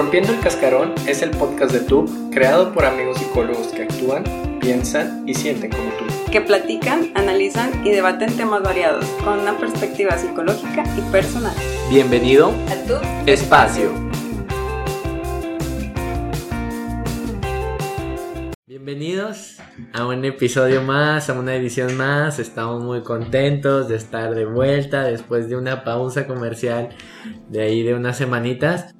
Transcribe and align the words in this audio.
Rompiendo 0.00 0.32
el 0.32 0.40
Cascarón 0.40 0.94
es 1.06 1.20
el 1.20 1.28
podcast 1.28 1.72
de 1.72 1.80
tú, 1.80 2.06
creado 2.32 2.72
por 2.72 2.86
amigos 2.86 3.18
psicólogos 3.18 3.66
que 3.66 3.82
actúan, 3.82 4.24
piensan 4.58 5.28
y 5.28 5.34
sienten 5.34 5.70
como 5.70 5.90
tú. 5.90 6.06
Que 6.32 6.40
platican, 6.40 7.12
analizan 7.14 7.86
y 7.86 7.90
debaten 7.90 8.34
temas 8.34 8.62
variados 8.62 9.04
con 9.22 9.40
una 9.40 9.58
perspectiva 9.58 10.16
psicológica 10.16 10.84
y 10.96 11.02
personal. 11.12 11.54
Bienvenido 11.90 12.50
A 12.70 12.76
tu 12.86 12.94
Espacio. 13.30 13.92
Bienvenidos 18.66 19.58
a 19.92 20.06
un 20.06 20.24
episodio 20.24 20.80
más, 20.80 21.28
a 21.28 21.38
una 21.38 21.54
edición 21.54 21.94
más. 21.98 22.38
Estamos 22.38 22.82
muy 22.82 23.02
contentos 23.02 23.88
de 23.90 23.96
estar 23.96 24.34
de 24.34 24.46
vuelta 24.46 25.04
después 25.04 25.50
de 25.50 25.56
una 25.56 25.84
pausa 25.84 26.26
comercial 26.26 26.88
de 27.50 27.60
ahí 27.60 27.82
de 27.82 27.92
unas 27.92 28.16
semanitas. 28.16 28.94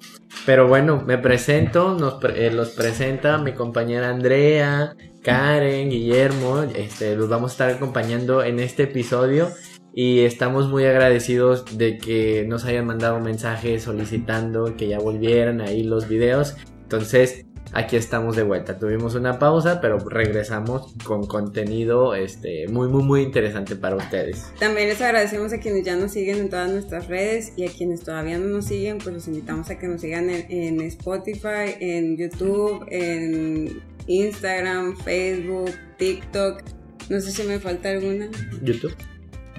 Pero 0.46 0.68
bueno, 0.68 1.02
me 1.06 1.18
presento, 1.18 1.94
nos 1.94 2.18
eh, 2.24 2.50
los 2.50 2.70
presenta 2.70 3.38
mi 3.38 3.52
compañera 3.52 4.08
Andrea, 4.08 4.96
Karen, 5.22 5.90
Guillermo. 5.90 6.62
Este, 6.74 7.14
los 7.14 7.28
vamos 7.28 7.50
a 7.50 7.54
estar 7.54 7.70
acompañando 7.70 8.42
en 8.42 8.58
este 8.58 8.84
episodio 8.84 9.50
y 9.92 10.20
estamos 10.20 10.68
muy 10.68 10.84
agradecidos 10.84 11.76
de 11.76 11.98
que 11.98 12.44
nos 12.48 12.64
hayan 12.64 12.86
mandado 12.86 13.20
mensajes 13.20 13.82
solicitando 13.82 14.76
que 14.76 14.88
ya 14.88 14.98
volvieran 14.98 15.60
ahí 15.60 15.82
los 15.82 16.08
videos. 16.08 16.56
Entonces, 16.82 17.46
aquí 17.72 17.96
estamos 17.96 18.36
de 18.36 18.42
vuelta. 18.42 18.78
Tuvimos 18.78 19.14
una 19.14 19.38
pausa, 19.38 19.80
pero 19.80 19.98
regresamos 19.98 20.94
con 21.04 21.26
contenido 21.26 22.14
este, 22.14 22.68
muy, 22.68 22.88
muy, 22.88 23.02
muy 23.02 23.22
interesante 23.22 23.76
para 23.76 23.96
ustedes. 23.96 24.52
También 24.58 24.88
les 24.88 25.00
agradecemos 25.00 25.52
a 25.52 25.58
quienes 25.58 25.84
ya 25.84 25.96
nos 25.96 26.12
siguen 26.12 26.38
en 26.38 26.48
todas 26.48 26.70
nuestras 26.70 27.08
redes 27.08 27.52
y 27.56 27.66
a 27.66 27.70
quienes 27.70 28.02
todavía 28.02 28.38
no 28.38 28.46
nos 28.46 28.66
siguen, 28.66 28.98
pues 28.98 29.14
los 29.14 29.28
invitamos 29.28 29.70
a 29.70 29.78
que 29.78 29.88
nos 29.88 30.00
sigan 30.00 30.30
en, 30.30 30.46
en 30.50 30.80
Spotify, 30.82 31.76
en 31.80 32.16
YouTube, 32.16 32.86
en 32.90 33.80
Instagram, 34.06 34.96
Facebook, 34.96 35.70
TikTok. 35.98 36.62
No 37.08 37.20
sé 37.20 37.32
si 37.32 37.42
me 37.44 37.58
falta 37.58 37.90
alguna. 37.90 38.28
YouTube. 38.62 38.94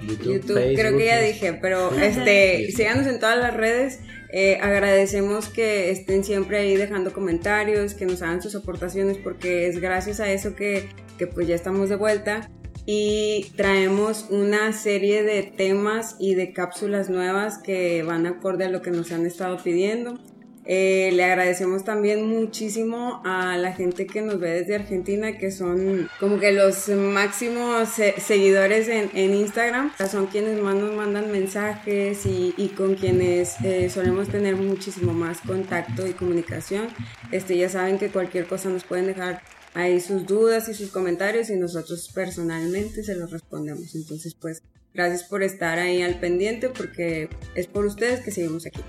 YouTube, 0.06 0.32
YouTube, 0.32 0.74
creo 0.74 0.96
que 0.96 1.04
ya 1.06 1.20
dije, 1.20 1.58
pero 1.60 1.94
este, 1.94 2.70
síganos 2.72 3.06
en 3.06 3.20
todas 3.20 3.38
las 3.38 3.54
redes. 3.54 4.00
Eh, 4.32 4.58
agradecemos 4.62 5.48
que 5.48 5.90
estén 5.90 6.24
siempre 6.24 6.58
ahí 6.58 6.76
dejando 6.76 7.12
comentarios, 7.12 7.94
que 7.94 8.06
nos 8.06 8.22
hagan 8.22 8.40
sus 8.40 8.54
aportaciones, 8.54 9.18
porque 9.18 9.66
es 9.66 9.78
gracias 9.78 10.20
a 10.20 10.32
eso 10.32 10.56
que, 10.56 10.88
que 11.18 11.26
pues 11.26 11.46
ya 11.46 11.54
estamos 11.54 11.90
de 11.90 11.96
vuelta 11.96 12.50
y 12.86 13.52
traemos 13.56 14.26
una 14.30 14.72
serie 14.72 15.22
de 15.22 15.42
temas 15.42 16.16
y 16.18 16.34
de 16.34 16.52
cápsulas 16.52 17.10
nuevas 17.10 17.58
que 17.58 18.02
van 18.02 18.26
acorde 18.26 18.64
a 18.64 18.70
lo 18.70 18.82
que 18.82 18.90
nos 18.90 19.12
han 19.12 19.26
estado 19.26 19.58
pidiendo. 19.62 20.18
Eh, 20.64 21.10
le 21.14 21.24
agradecemos 21.24 21.82
también 21.84 22.24
muchísimo 22.28 23.20
a 23.24 23.56
la 23.56 23.72
gente 23.72 24.06
que 24.06 24.22
nos 24.22 24.38
ve 24.38 24.50
desde 24.50 24.76
Argentina, 24.76 25.36
que 25.36 25.50
son 25.50 26.08
como 26.20 26.38
que 26.38 26.52
los 26.52 26.88
máximos 26.88 27.88
se- 27.88 28.14
seguidores 28.20 28.86
en, 28.86 29.10
en 29.14 29.34
Instagram. 29.34 29.90
Son 30.08 30.26
quienes 30.26 30.60
más 30.60 30.76
nos 30.76 30.94
mandan 30.94 31.32
mensajes 31.32 32.24
y, 32.26 32.54
y 32.56 32.68
con 32.68 32.94
quienes 32.94 33.56
eh, 33.64 33.90
solemos 33.90 34.28
tener 34.28 34.54
muchísimo 34.54 35.12
más 35.12 35.40
contacto 35.40 36.06
y 36.06 36.12
comunicación. 36.12 36.86
Este, 37.32 37.56
ya 37.56 37.68
saben 37.68 37.98
que 37.98 38.10
cualquier 38.10 38.46
cosa 38.46 38.68
nos 38.68 38.84
pueden 38.84 39.06
dejar 39.06 39.42
ahí 39.74 40.00
sus 40.00 40.26
dudas 40.26 40.68
y 40.68 40.74
sus 40.74 40.90
comentarios 40.90 41.50
y 41.50 41.56
nosotros 41.56 42.08
personalmente 42.14 43.02
se 43.02 43.16
los 43.16 43.32
respondemos. 43.32 43.94
Entonces, 43.96 44.34
pues, 44.40 44.62
gracias 44.94 45.24
por 45.24 45.42
estar 45.42 45.78
ahí 45.80 46.02
al 46.02 46.20
pendiente 46.20 46.68
porque 46.68 47.28
es 47.56 47.66
por 47.66 47.84
ustedes 47.86 48.20
que 48.20 48.30
seguimos 48.30 48.64
aquí. 48.66 48.80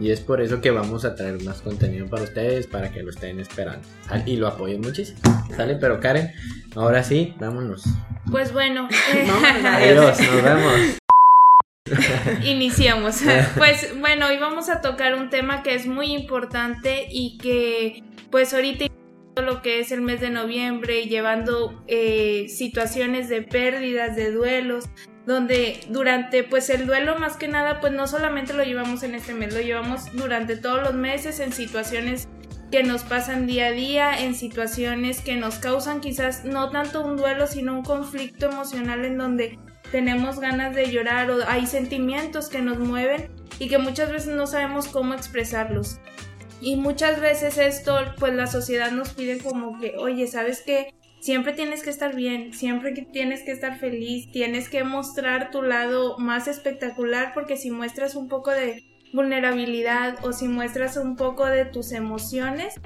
Y 0.00 0.10
es 0.10 0.20
por 0.20 0.40
eso 0.40 0.62
que 0.62 0.70
vamos 0.70 1.04
a 1.04 1.14
traer 1.14 1.42
más 1.44 1.60
contenido 1.60 2.06
para 2.06 2.22
ustedes, 2.22 2.66
para 2.66 2.90
que 2.90 3.02
lo 3.02 3.10
estén 3.10 3.38
esperando. 3.38 3.86
Y 4.24 4.36
lo 4.36 4.48
apoyen 4.48 4.80
muchísimo. 4.80 5.18
¿Sale? 5.54 5.76
Pero 5.76 6.00
Karen, 6.00 6.32
ahora 6.74 7.04
sí, 7.04 7.34
vámonos. 7.38 7.84
Pues 8.30 8.52
bueno, 8.52 8.88
eh, 9.14 9.28
Adiós, 9.64 10.18
nos 10.18 10.42
vemos. 10.42 11.00
iniciamos. 12.44 13.20
Pues 13.58 13.94
bueno, 14.00 14.28
hoy 14.28 14.38
vamos 14.38 14.70
a 14.70 14.80
tocar 14.80 15.14
un 15.14 15.28
tema 15.28 15.62
que 15.62 15.74
es 15.74 15.86
muy 15.86 16.12
importante 16.14 17.06
y 17.10 17.36
que 17.36 18.02
pues 18.30 18.54
ahorita 18.54 18.86
lo 19.36 19.60
que 19.60 19.80
es 19.80 19.92
el 19.92 20.00
mes 20.00 20.20
de 20.20 20.30
noviembre 20.30 21.04
llevando 21.04 21.84
eh, 21.88 22.46
situaciones 22.48 23.28
de 23.28 23.42
pérdidas, 23.42 24.16
de 24.16 24.32
duelos, 24.32 24.88
donde 25.30 25.80
durante 25.88 26.42
pues 26.42 26.68
el 26.70 26.86
duelo 26.86 27.16
más 27.18 27.36
que 27.36 27.46
nada 27.46 27.80
pues 27.80 27.92
no 27.92 28.06
solamente 28.08 28.52
lo 28.52 28.64
llevamos 28.64 29.04
en 29.04 29.14
este 29.14 29.32
mes, 29.32 29.54
lo 29.54 29.60
llevamos 29.60 30.12
durante 30.12 30.56
todos 30.56 30.82
los 30.82 30.94
meses 30.94 31.38
en 31.38 31.52
situaciones 31.52 32.28
que 32.72 32.82
nos 32.82 33.02
pasan 33.04 33.46
día 33.46 33.66
a 33.66 33.72
día, 33.72 34.22
en 34.22 34.34
situaciones 34.34 35.20
que 35.20 35.36
nos 35.36 35.56
causan 35.56 36.00
quizás 36.00 36.44
no 36.44 36.70
tanto 36.70 37.04
un 37.04 37.16
duelo, 37.16 37.46
sino 37.46 37.74
un 37.74 37.84
conflicto 37.84 38.50
emocional 38.50 39.04
en 39.04 39.18
donde 39.18 39.58
tenemos 39.92 40.40
ganas 40.40 40.74
de 40.74 40.90
llorar 40.90 41.30
o 41.30 41.38
hay 41.46 41.66
sentimientos 41.66 42.48
que 42.48 42.60
nos 42.60 42.78
mueven 42.78 43.30
y 43.58 43.68
que 43.68 43.78
muchas 43.78 44.10
veces 44.10 44.34
no 44.34 44.46
sabemos 44.46 44.88
cómo 44.88 45.14
expresarlos. 45.14 46.00
Y 46.60 46.76
muchas 46.76 47.20
veces 47.20 47.56
esto, 47.56 47.98
pues 48.18 48.34
la 48.34 48.46
sociedad 48.46 48.90
nos 48.90 49.10
pide 49.10 49.38
como 49.38 49.80
que, 49.80 49.94
oye, 49.96 50.26
¿sabes 50.26 50.62
qué? 50.64 50.92
Siempre 51.20 51.52
tienes 51.52 51.82
que 51.82 51.90
estar 51.90 52.16
bien, 52.16 52.54
siempre 52.54 52.92
tienes 53.12 53.42
que 53.42 53.52
estar 53.52 53.78
feliz, 53.78 54.32
tienes 54.32 54.70
que 54.70 54.84
mostrar 54.84 55.50
tu 55.50 55.60
lado 55.60 56.16
más 56.18 56.48
espectacular 56.48 57.32
porque 57.34 57.58
si 57.58 57.70
muestras 57.70 58.14
un 58.14 58.28
poco 58.28 58.50
de 58.50 58.82
vulnerabilidad 59.12 60.16
o 60.24 60.32
si 60.32 60.48
muestras 60.48 60.96
un 60.96 61.16
poco 61.16 61.44
de 61.44 61.66
tus 61.66 61.92
emociones, 61.92 62.80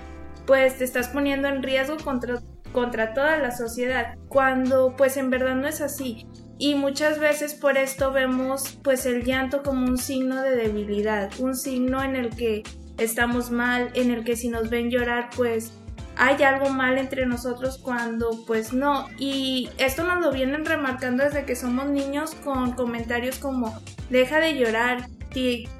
pues 0.48 0.78
te 0.78 0.84
estás 0.84 1.08
poniendo 1.08 1.46
en 1.46 1.62
riesgo 1.62 1.96
contra, 1.98 2.40
contra 2.72 3.14
toda 3.14 3.38
la 3.38 3.52
sociedad, 3.52 4.16
cuando 4.26 4.96
pues 4.96 5.16
en 5.16 5.30
verdad 5.30 5.54
no 5.54 5.68
es 5.68 5.80
así. 5.80 6.26
Y 6.58 6.74
muchas 6.74 7.20
veces 7.20 7.54
por 7.54 7.76
esto 7.76 8.10
vemos 8.10 8.80
pues 8.82 9.06
el 9.06 9.22
llanto 9.22 9.62
como 9.62 9.86
un 9.86 9.96
signo 9.98 10.42
de 10.42 10.56
debilidad, 10.56 11.30
un 11.38 11.54
signo 11.54 12.02
en 12.02 12.16
el 12.16 12.30
que 12.30 12.64
estamos 12.98 13.52
mal, 13.52 13.90
en 13.94 14.10
el 14.10 14.24
que 14.24 14.34
si 14.34 14.48
nos 14.48 14.70
ven 14.70 14.90
llorar 14.90 15.30
pues 15.36 15.72
hay 16.16 16.42
algo 16.42 16.70
mal 16.70 16.98
entre 16.98 17.26
nosotros 17.26 17.78
cuando 17.78 18.44
pues 18.46 18.72
no. 18.72 19.08
Y 19.18 19.70
esto 19.78 20.04
nos 20.04 20.20
lo 20.20 20.32
vienen 20.32 20.64
remarcando 20.64 21.24
desde 21.24 21.44
que 21.44 21.56
somos 21.56 21.86
niños 21.86 22.34
con 22.36 22.72
comentarios 22.72 23.38
como 23.38 23.78
deja 24.10 24.38
de 24.38 24.56
llorar, 24.56 25.08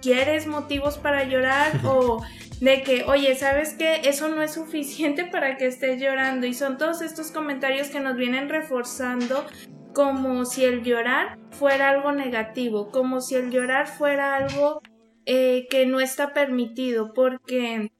¿quieres 0.00 0.46
motivos 0.46 0.98
para 0.98 1.24
llorar? 1.24 1.80
o 1.84 2.22
de 2.60 2.82
que, 2.82 3.04
oye, 3.04 3.34
¿sabes 3.34 3.74
qué? 3.74 4.02
Eso 4.04 4.28
no 4.28 4.42
es 4.42 4.54
suficiente 4.54 5.24
para 5.32 5.56
que 5.56 5.66
estés 5.66 6.00
llorando. 6.00 6.46
Y 6.46 6.54
son 6.54 6.78
todos 6.78 7.02
estos 7.02 7.30
comentarios 7.30 7.88
que 7.88 8.00
nos 8.00 8.16
vienen 8.16 8.48
reforzando 8.48 9.44
como 9.92 10.44
si 10.44 10.64
el 10.64 10.82
llorar 10.82 11.38
fuera 11.52 11.90
algo 11.90 12.10
negativo, 12.12 12.90
como 12.90 13.20
si 13.20 13.36
el 13.36 13.50
llorar 13.50 13.86
fuera 13.86 14.34
algo 14.34 14.82
eh, 15.24 15.68
que 15.70 15.86
no 15.86 16.00
está 16.00 16.34
permitido, 16.34 17.14
porque 17.14 17.92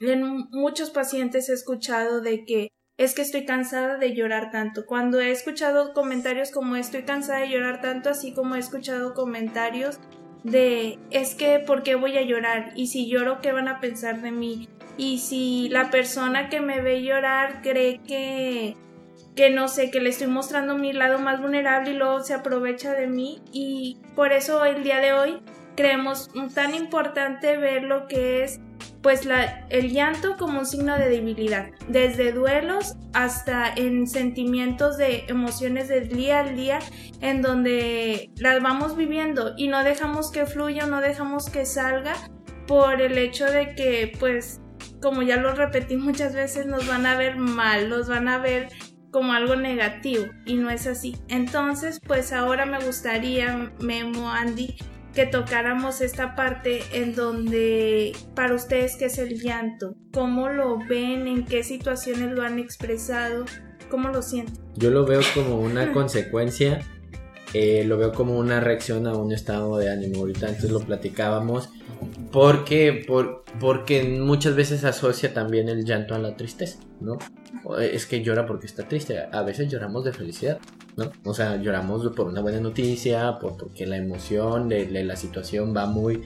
en 0.00 0.48
muchos 0.50 0.90
pacientes 0.90 1.48
he 1.48 1.52
escuchado 1.52 2.20
de 2.20 2.44
que 2.44 2.68
es 2.96 3.14
que 3.14 3.22
estoy 3.22 3.46
cansada 3.46 3.96
de 3.96 4.14
llorar 4.14 4.50
tanto. 4.50 4.84
Cuando 4.84 5.20
he 5.20 5.30
escuchado 5.30 5.94
comentarios 5.94 6.50
como 6.50 6.76
estoy 6.76 7.02
cansada 7.04 7.40
de 7.40 7.48
llorar 7.48 7.80
tanto, 7.80 8.10
así 8.10 8.34
como 8.34 8.56
he 8.56 8.58
escuchado 8.58 9.14
comentarios 9.14 9.98
de 10.44 10.98
es 11.10 11.34
que 11.34 11.58
¿por 11.60 11.82
qué 11.82 11.94
voy 11.94 12.16
a 12.18 12.22
llorar? 12.22 12.72
Y 12.76 12.88
si 12.88 13.08
lloro, 13.08 13.40
¿qué 13.40 13.52
van 13.52 13.68
a 13.68 13.80
pensar 13.80 14.20
de 14.20 14.32
mí? 14.32 14.68
Y 14.96 15.18
si 15.18 15.68
la 15.70 15.90
persona 15.90 16.48
que 16.48 16.60
me 16.60 16.82
ve 16.82 17.02
llorar 17.02 17.62
cree 17.62 18.00
que 18.02 18.76
que 19.36 19.48
no 19.48 19.68
sé, 19.68 19.90
que 19.90 20.00
le 20.00 20.10
estoy 20.10 20.26
mostrando 20.26 20.76
mi 20.76 20.92
lado 20.92 21.18
más 21.18 21.40
vulnerable 21.40 21.92
y 21.92 21.94
luego 21.94 22.20
se 22.22 22.34
aprovecha 22.34 22.92
de 22.92 23.06
mí 23.06 23.40
y 23.52 23.98
por 24.14 24.32
eso 24.32 24.64
el 24.64 24.82
día 24.82 24.98
de 24.98 25.12
hoy 25.12 25.40
creemos 25.76 26.30
tan 26.54 26.74
importante 26.74 27.56
ver 27.56 27.84
lo 27.84 28.06
que 28.06 28.42
es 28.42 28.60
pues 29.02 29.26
el 29.70 29.92
llanto 29.92 30.36
como 30.36 30.60
un 30.60 30.66
signo 30.66 30.96
de 30.98 31.08
debilidad, 31.08 31.70
desde 31.88 32.32
duelos 32.32 32.96
hasta 33.12 33.72
en 33.74 34.06
sentimientos 34.06 34.98
de 34.98 35.24
emociones 35.28 35.88
del 35.88 36.08
día 36.08 36.40
al 36.40 36.56
día, 36.56 36.80
en 37.20 37.40
donde 37.40 38.30
las 38.36 38.62
vamos 38.62 38.96
viviendo 38.96 39.54
y 39.56 39.68
no 39.68 39.84
dejamos 39.84 40.30
que 40.30 40.46
fluya, 40.46 40.86
no 40.86 41.00
dejamos 41.00 41.48
que 41.48 41.64
salga 41.64 42.14
por 42.66 43.00
el 43.00 43.16
hecho 43.16 43.46
de 43.46 43.74
que 43.74 44.12
pues 44.20 44.60
como 45.02 45.22
ya 45.22 45.36
lo 45.36 45.54
repetí 45.54 45.96
muchas 45.96 46.34
veces 46.34 46.66
nos 46.66 46.86
van 46.86 47.06
a 47.06 47.16
ver 47.16 47.36
mal, 47.36 47.88
nos 47.88 48.08
van 48.08 48.28
a 48.28 48.38
ver 48.38 48.68
como 49.10 49.32
algo 49.32 49.56
negativo 49.56 50.26
y 50.44 50.54
no 50.54 50.70
es 50.70 50.86
así. 50.86 51.16
Entonces 51.28 52.00
pues 52.06 52.32
ahora 52.32 52.66
me 52.66 52.78
gustaría, 52.84 53.72
Memo, 53.80 54.30
Andy, 54.30 54.76
que 55.20 55.26
tocáramos 55.26 56.00
esta 56.00 56.34
parte 56.34 56.80
en 56.94 57.14
donde 57.14 58.16
para 58.34 58.54
ustedes 58.54 58.96
qué 58.96 59.04
es 59.04 59.18
el 59.18 59.38
llanto, 59.38 59.94
cómo 60.14 60.48
lo 60.48 60.78
ven, 60.78 61.26
en 61.26 61.44
qué 61.44 61.62
situaciones 61.62 62.32
lo 62.32 62.42
han 62.42 62.58
expresado, 62.58 63.44
cómo 63.90 64.08
lo 64.08 64.22
sienten. 64.22 64.56
Yo 64.76 64.90
lo 64.90 65.04
veo 65.04 65.20
como 65.34 65.60
una 65.60 65.92
consecuencia 65.94 66.80
eh, 67.52 67.82
lo 67.84 67.98
veo 67.98 68.12
como 68.12 68.38
una 68.38 68.60
reacción 68.60 69.06
a 69.06 69.14
un 69.14 69.32
estado 69.32 69.76
de 69.76 69.90
ánimo. 69.90 70.20
Ahorita 70.20 70.48
antes 70.48 70.70
lo 70.70 70.80
platicábamos. 70.80 71.68
Porque, 72.32 73.04
por, 73.06 73.44
porque 73.58 74.04
muchas 74.04 74.54
veces 74.54 74.84
asocia 74.84 75.34
también 75.34 75.68
el 75.68 75.84
llanto 75.84 76.14
a 76.14 76.18
la 76.18 76.36
tristeza, 76.36 76.78
¿no? 77.00 77.18
Es 77.80 78.06
que 78.06 78.22
llora 78.22 78.46
porque 78.46 78.66
está 78.66 78.86
triste. 78.86 79.18
A 79.32 79.42
veces 79.42 79.68
lloramos 79.68 80.04
de 80.04 80.12
felicidad, 80.12 80.58
¿no? 80.96 81.10
O 81.24 81.34
sea, 81.34 81.56
lloramos 81.56 82.06
por 82.14 82.28
una 82.28 82.40
buena 82.40 82.60
noticia, 82.60 83.38
por, 83.38 83.56
porque 83.56 83.86
la 83.86 83.96
emoción 83.96 84.68
de, 84.68 84.86
la 85.04 85.16
situación 85.16 85.74
va 85.76 85.86
muy, 85.86 86.22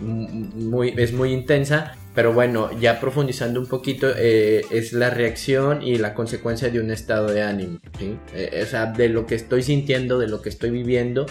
muy, 0.00 0.94
es 0.96 1.12
muy 1.12 1.32
intensa. 1.32 1.96
Pero 2.14 2.32
bueno, 2.32 2.70
ya 2.80 3.00
profundizando 3.00 3.60
un 3.60 3.66
poquito, 3.66 4.06
eh, 4.16 4.64
es 4.70 4.92
la 4.92 5.10
reacción 5.10 5.82
y 5.82 5.98
la 5.98 6.14
consecuencia 6.14 6.70
de 6.70 6.80
un 6.80 6.90
estado 6.92 7.26
de 7.26 7.42
ánimo, 7.42 7.80
¿sí? 7.98 8.16
Eh, 8.34 8.60
o 8.62 8.66
sea, 8.66 8.86
de 8.86 9.08
lo 9.08 9.26
que 9.26 9.34
estoy 9.34 9.62
sintiendo, 9.64 10.18
de 10.18 10.28
lo 10.28 10.40
que 10.40 10.48
estoy 10.48 10.70
viviendo 10.70 11.26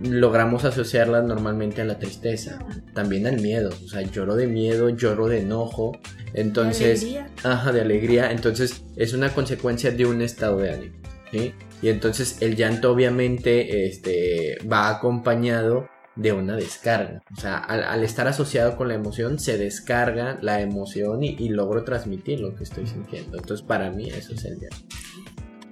logramos 0.00 0.64
asociarla 0.64 1.22
normalmente 1.22 1.82
a 1.82 1.84
la 1.84 1.98
tristeza, 1.98 2.58
también 2.94 3.26
al 3.26 3.40
miedo, 3.40 3.70
o 3.70 3.88
sea, 3.88 4.02
lloro 4.02 4.36
de 4.36 4.46
miedo, 4.46 4.90
lloro 4.90 5.28
de 5.28 5.40
enojo, 5.40 5.98
entonces, 6.32 7.02
¿De 7.02 7.18
alegría? 7.18 7.30
ajá, 7.42 7.72
de 7.72 7.80
alegría, 7.80 8.32
entonces 8.32 8.84
es 8.96 9.12
una 9.12 9.30
consecuencia 9.30 9.90
de 9.90 10.06
un 10.06 10.22
estado 10.22 10.58
de 10.58 10.72
ánimo, 10.72 10.96
¿sí? 11.30 11.54
Y 11.82 11.88
entonces 11.88 12.38
el 12.40 12.56
llanto 12.56 12.92
obviamente 12.92 13.86
este, 13.86 14.58
va 14.70 14.88
acompañado 14.88 15.88
de 16.16 16.32
una 16.32 16.56
descarga, 16.56 17.22
o 17.36 17.40
sea, 17.40 17.58
al, 17.58 18.04
estar 18.04 18.28
asociado 18.28 18.76
con 18.76 18.88
la 18.88 18.94
emoción 18.94 19.38
se 19.40 19.58
descarga 19.58 20.38
la 20.42 20.60
emoción 20.60 21.24
y, 21.24 21.36
y 21.38 21.48
logro 21.48 21.82
transmitir 21.84 22.40
lo 22.40 22.54
que 22.54 22.62
estoy 22.62 22.86
sintiendo, 22.86 23.36
entonces 23.36 23.66
para 23.66 23.90
mí 23.90 24.08
eso 24.10 24.32
es 24.32 24.44
el 24.44 24.60
llanto. 24.60 24.96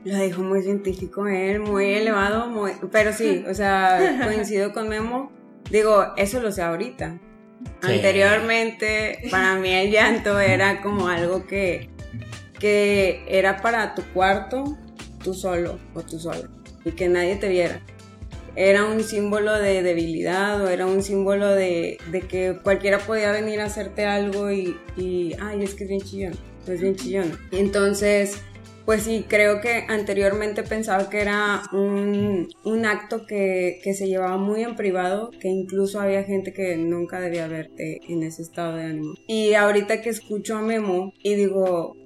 Lo 0.05 0.17
dijo 0.19 0.43
muy 0.43 0.63
científico 0.63 1.29
él, 1.29 1.61
muy 1.61 1.93
elevado, 1.93 2.49
muy... 2.49 2.73
pero 2.91 3.13
sí, 3.13 3.45
o 3.49 3.55
sea, 3.55 4.21
coincido 4.25 4.73
con 4.73 4.89
Memo. 4.89 5.31
Digo, 5.71 6.13
eso 6.17 6.41
lo 6.41 6.51
sé 6.51 6.63
ahorita. 6.63 7.19
Anteriormente, 7.83 9.19
para 9.31 9.55
mí 9.57 9.73
el 9.73 9.91
llanto 9.91 10.41
era 10.41 10.83
como 10.83 11.09
algo 11.09 11.47
que, 11.47 11.91
que 12.59 13.25
era 13.29 13.63
para 13.63 13.95
tu 13.95 14.03
cuarto, 14.13 14.77
tú 15.23 15.33
solo 15.35 15.79
o 15.95 16.03
tú 16.03 16.19
solo, 16.19 16.49
y 16.85 16.93
que 16.93 17.09
nadie 17.09 17.37
te 17.37 17.49
viera. 17.49 17.81
Era 18.55 18.85
un 18.85 19.03
símbolo 19.03 19.59
de 19.59 19.83
debilidad 19.83 20.61
o 20.61 20.69
era 20.69 20.87
un 20.87 21.03
símbolo 21.03 21.49
de, 21.49 21.99
de 22.11 22.21
que 22.23 22.59
cualquiera 22.63 22.99
podía 22.99 23.33
venir 23.33 23.61
a 23.61 23.65
hacerte 23.65 24.05
algo 24.05 24.51
y, 24.51 24.77
y, 24.97 25.35
ay, 25.41 25.63
es 25.63 25.75
que 25.75 25.85
es 25.85 25.91
bien 25.91 26.03
chillón, 26.03 26.33
es 26.67 26.81
bien 26.81 26.97
chillón. 26.97 27.39
Entonces, 27.53 28.43
pues 28.85 29.05
sí, 29.05 29.25
creo 29.29 29.61
que 29.61 29.85
anteriormente 29.89 30.63
pensaba 30.63 31.09
que 31.09 31.21
era 31.21 31.63
un, 31.73 32.49
acto 32.85 33.27
que, 33.27 33.81
se 33.95 34.09
llevaba 34.09 34.37
muy 34.37 34.63
en 34.63 34.77
privado, 34.77 35.31
que 35.41 35.49
incluso 35.49 36.01
había 36.01 36.25
gente 36.25 36.53
que 36.53 36.77
nunca 36.77 37.21
debía 37.21 37.47
verte 37.47 38.01
en 38.09 38.23
ese 38.23 38.43
estado 38.43 38.77
de 38.77 38.85
ánimo. 38.85 39.15
Y 39.27 39.55
ahorita 39.55 40.03
que 40.03 40.11
escucho 40.11 40.57
a 40.57 40.63
Memo 40.63 41.13
y 41.23 41.35
digo, 41.35 41.97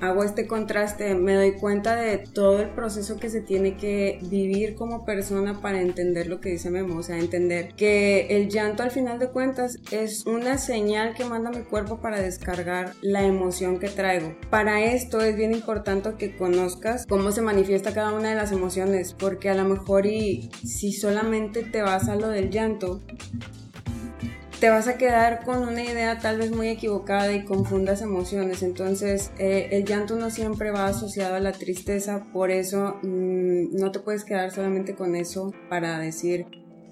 hago 0.00 0.24
este 0.24 0.46
contraste, 0.46 1.14
me 1.14 1.34
doy 1.34 1.52
cuenta 1.52 1.96
de 1.96 2.18
todo 2.18 2.60
el 2.60 2.70
proceso 2.70 3.16
que 3.16 3.30
se 3.30 3.40
tiene 3.40 3.76
que 3.76 4.18
vivir 4.22 4.74
como 4.74 5.04
persona 5.04 5.60
para 5.60 5.80
entender 5.80 6.26
lo 6.26 6.40
que 6.40 6.50
dice 6.50 6.70
Memo, 6.70 6.98
o 6.98 7.02
sea, 7.02 7.18
entender 7.18 7.74
que 7.74 8.26
el 8.30 8.48
llanto 8.48 8.82
al 8.82 8.90
final 8.90 9.18
de 9.18 9.28
cuentas 9.28 9.78
es 9.90 10.26
una 10.26 10.58
señal 10.58 11.14
que 11.14 11.24
manda 11.24 11.50
mi 11.50 11.64
cuerpo 11.64 12.00
para 12.00 12.20
descargar 12.20 12.92
la 13.02 13.22
emoción 13.22 13.78
que 13.78 13.88
traigo. 13.88 14.34
Para 14.50 14.84
esto 14.84 15.20
es 15.20 15.36
bien 15.36 15.52
importante 15.52 15.96
que 16.18 16.36
conozcas 16.36 17.06
cómo 17.06 17.32
se 17.32 17.42
manifiesta 17.42 17.94
cada 17.94 18.12
una 18.12 18.30
de 18.30 18.36
las 18.36 18.52
emociones, 18.52 19.14
porque 19.14 19.48
a 19.48 19.54
lo 19.54 19.64
mejor 19.64 20.06
y 20.06 20.50
si 20.64 20.92
solamente 20.92 21.62
te 21.62 21.82
vas 21.82 22.08
a 22.08 22.16
lo 22.16 22.28
del 22.28 22.50
llanto, 22.50 23.00
te 24.60 24.70
vas 24.70 24.88
a 24.88 24.96
quedar 24.96 25.44
con 25.44 25.62
una 25.68 25.84
idea 25.84 26.18
tal 26.18 26.38
vez 26.38 26.50
muy 26.50 26.68
equivocada 26.68 27.32
y 27.32 27.44
confundas 27.44 28.00
emociones. 28.00 28.62
Entonces, 28.62 29.30
eh, 29.38 29.68
el 29.72 29.84
llanto 29.84 30.16
no 30.16 30.30
siempre 30.30 30.70
va 30.70 30.86
asociado 30.86 31.34
a 31.34 31.40
la 31.40 31.52
tristeza, 31.52 32.26
por 32.32 32.50
eso 32.50 32.98
mm, 33.02 33.76
no 33.76 33.92
te 33.92 34.00
puedes 34.00 34.24
quedar 34.24 34.50
solamente 34.50 34.94
con 34.94 35.14
eso 35.14 35.52
para 35.68 35.98
decir 35.98 36.46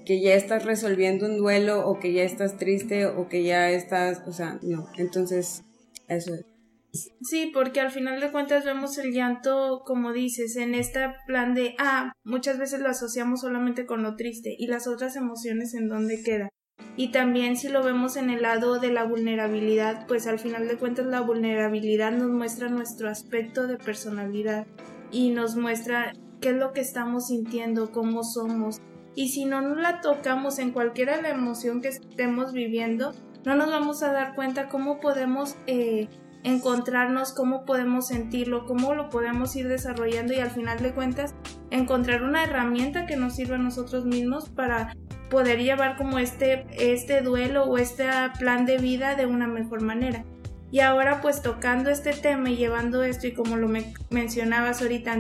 que 0.05 0.21
ya 0.21 0.35
estás 0.35 0.65
resolviendo 0.65 1.25
un 1.27 1.39
duelo 1.39 1.89
o 1.89 1.99
que 1.99 2.13
ya 2.13 2.25
estás 2.25 2.59
triste 2.59 3.07
o 3.07 3.29
que 3.29 3.43
ya 3.45 3.71
estás, 3.71 4.23
o 4.27 4.33
sea, 4.33 4.59
no. 4.63 4.87
Entonces, 4.99 5.65
eso 6.09 6.35
es. 6.35 6.45
Sí, 7.23 7.51
porque 7.53 7.81
al 7.81 7.91
final 7.91 8.21
de 8.21 8.31
cuentas 8.31 8.65
vemos 8.65 8.99
el 8.99 9.13
llanto, 9.13 9.83
como 9.85 10.13
dices, 10.13 10.57
en 10.57 10.75
este 10.75 11.01
plan 11.27 11.55
de, 11.55 11.75
ah, 11.79 12.13
muchas 12.23 12.59
veces 12.59 12.81
lo 12.81 12.89
asociamos 12.89 13.41
solamente 13.41 13.85
con 13.85 14.03
lo 14.03 14.15
triste 14.15 14.55
y 14.57 14.69
las 14.69 14.87
otras 14.87 15.17
emociones 15.17 15.75
en 15.75 15.89
dónde 15.89 16.23
quedan. 16.23 16.51
Y 16.97 17.11
también 17.11 17.57
si 17.57 17.69
lo 17.69 17.83
vemos 17.83 18.17
en 18.17 18.31
el 18.31 18.43
lado 18.43 18.79
de 18.79 18.93
la 18.93 19.05
vulnerabilidad, 19.05 20.07
pues 20.07 20.27
al 20.27 20.39
final 20.39 20.69
de 20.69 20.77
cuentas 20.77 21.07
la 21.07 21.21
vulnerabilidad 21.21 22.13
nos 22.13 22.31
muestra 22.31 22.69
nuestro 22.69 23.09
aspecto 23.09 23.67
de 23.67 23.77
personalidad 23.77 24.67
y 25.11 25.31
nos 25.31 25.57
muestra 25.57 26.13
qué 26.41 26.51
es 26.51 26.57
lo 26.57 26.73
que 26.73 26.81
estamos 26.81 27.29
sintiendo, 27.29 27.91
cómo 27.91 28.23
somos. 28.23 28.81
Y 29.17 29.31
si 29.31 29.45
no 29.45 29.61
nos 29.61 29.79
la 29.79 30.01
tocamos 30.01 30.59
en 30.59 30.71
cualquiera 30.71 31.21
la 31.21 31.31
emoción 31.31 31.81
que 31.81 31.89
estemos 31.89 32.53
viviendo, 32.53 33.13
no 33.45 33.57
nos 33.57 33.71
vamos 33.71 34.03
a 34.03 34.13
dar 34.13 34.35
cuenta 34.35 34.69
cómo 34.69 35.01
podemos 35.01 35.57
eh, 35.67 36.09
encontrarnos, 36.45 37.33
cómo 37.33 37.65
podemos 37.65 38.07
sentirlo, 38.07 38.67
cómo 38.67 38.95
lo 38.95 39.09
podemos 39.09 39.57
ir 39.57 39.67
desarrollando 39.67 40.35
y 40.35 40.39
al 40.39 40.51
final 40.51 40.81
de 40.81 40.93
cuentas 40.93 41.35
encontrar 41.71 42.23
una 42.23 42.45
herramienta 42.45 43.07
que 43.07 43.17
nos 43.17 43.35
sirva 43.35 43.57
a 43.57 43.59
nosotros 43.59 44.05
mismos 44.05 44.51
para 44.51 44.95
poder 45.31 45.63
llevar 45.63 45.97
como 45.97 46.19
este, 46.19 46.67
este 46.79 47.23
duelo 47.23 47.65
o 47.65 47.79
este 47.79 48.05
plan 48.39 48.67
de 48.67 48.79
vida 48.79 49.17
de 49.17 49.27
una 49.27 49.49
mejor 49.49 49.83
manera. 49.83 50.25
Y 50.71 50.81
ahora 50.81 51.21
pues 51.21 51.41
tocando 51.41 51.91
este 51.91 52.13
tema 52.13 52.51
y 52.51 52.57
llevando 52.57 53.03
esto 53.03 53.27
y 53.27 53.33
como 53.33 53.57
lo 53.57 53.69
mencionabas 54.11 54.83
ahorita 54.83 55.13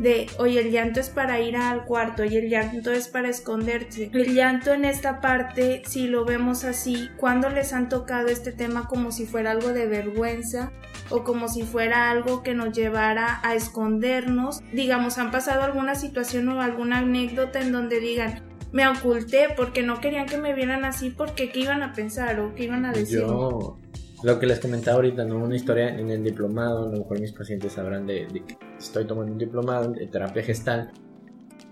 de, 0.00 0.28
oye, 0.38 0.60
el 0.60 0.70
llanto 0.70 0.98
es 0.98 1.10
para 1.10 1.40
ir 1.40 1.56
al 1.56 1.84
cuarto 1.84 2.24
y 2.24 2.36
el 2.36 2.48
llanto 2.48 2.90
es 2.90 3.08
para 3.08 3.28
esconderse. 3.28 4.10
El 4.12 4.34
llanto 4.34 4.72
en 4.72 4.84
esta 4.84 5.20
parte, 5.20 5.82
si 5.86 6.08
lo 6.08 6.24
vemos 6.24 6.64
así, 6.64 7.10
cuando 7.16 7.50
les 7.50 7.72
han 7.72 7.88
tocado 7.88 8.28
este 8.28 8.52
tema 8.52 8.88
como 8.88 9.12
si 9.12 9.26
fuera 9.26 9.50
algo 9.50 9.68
de 9.68 9.86
vergüenza 9.86 10.72
o 11.10 11.22
como 11.22 11.48
si 11.48 11.62
fuera 11.62 12.10
algo 12.10 12.42
que 12.42 12.54
nos 12.54 12.74
llevara 12.74 13.40
a 13.42 13.54
escondernos, 13.54 14.62
digamos, 14.72 15.18
han 15.18 15.30
pasado 15.30 15.62
alguna 15.62 15.94
situación 15.94 16.48
o 16.48 16.62
alguna 16.62 16.98
anécdota 16.98 17.60
en 17.60 17.72
donde 17.72 18.00
digan, 18.00 18.42
me 18.72 18.88
oculté 18.88 19.48
porque 19.54 19.82
no 19.82 20.00
querían 20.00 20.26
que 20.26 20.38
me 20.38 20.54
vieran 20.54 20.84
así 20.84 21.10
porque 21.10 21.50
qué 21.50 21.60
iban 21.60 21.82
a 21.82 21.92
pensar 21.92 22.40
o 22.40 22.54
qué 22.54 22.64
iban 22.64 22.86
a 22.86 22.92
decir. 22.92 23.18
Yo, 23.18 23.76
lo 24.22 24.38
que 24.38 24.46
les 24.46 24.60
comentaba 24.60 24.96
ahorita, 24.96 25.24
¿no? 25.24 25.36
Una 25.42 25.56
historia 25.56 25.88
en 25.88 26.10
el 26.10 26.22
diplomado, 26.22 26.88
a 26.88 26.92
lo 26.92 26.98
mejor 26.98 27.20
mis 27.20 27.32
pacientes 27.32 27.72
sabrán 27.72 28.06
de, 28.06 28.26
que 28.46 28.56
estoy 28.78 29.06
tomando 29.06 29.32
un 29.32 29.38
diplomado 29.38 29.92
de 29.92 30.06
terapia 30.06 30.42
gestal 30.42 30.90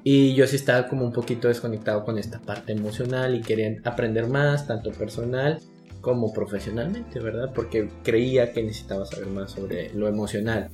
y 0.04 0.34
yo 0.34 0.46
sí 0.46 0.56
estaba 0.56 0.88
como 0.88 1.04
un 1.04 1.12
poquito 1.12 1.48
desconectado 1.48 2.04
con 2.04 2.18
esta 2.18 2.40
parte 2.40 2.72
emocional 2.72 3.34
y 3.34 3.42
quería 3.42 3.76
aprender 3.84 4.28
más, 4.28 4.66
tanto 4.66 4.90
personal 4.92 5.58
como 6.00 6.32
profesionalmente, 6.32 7.20
¿verdad? 7.20 7.52
Porque 7.54 7.90
creía 8.02 8.52
que 8.52 8.62
necesitaba 8.62 9.04
saber 9.04 9.26
más 9.26 9.52
sobre 9.52 9.92
lo 9.94 10.08
emocional. 10.08 10.70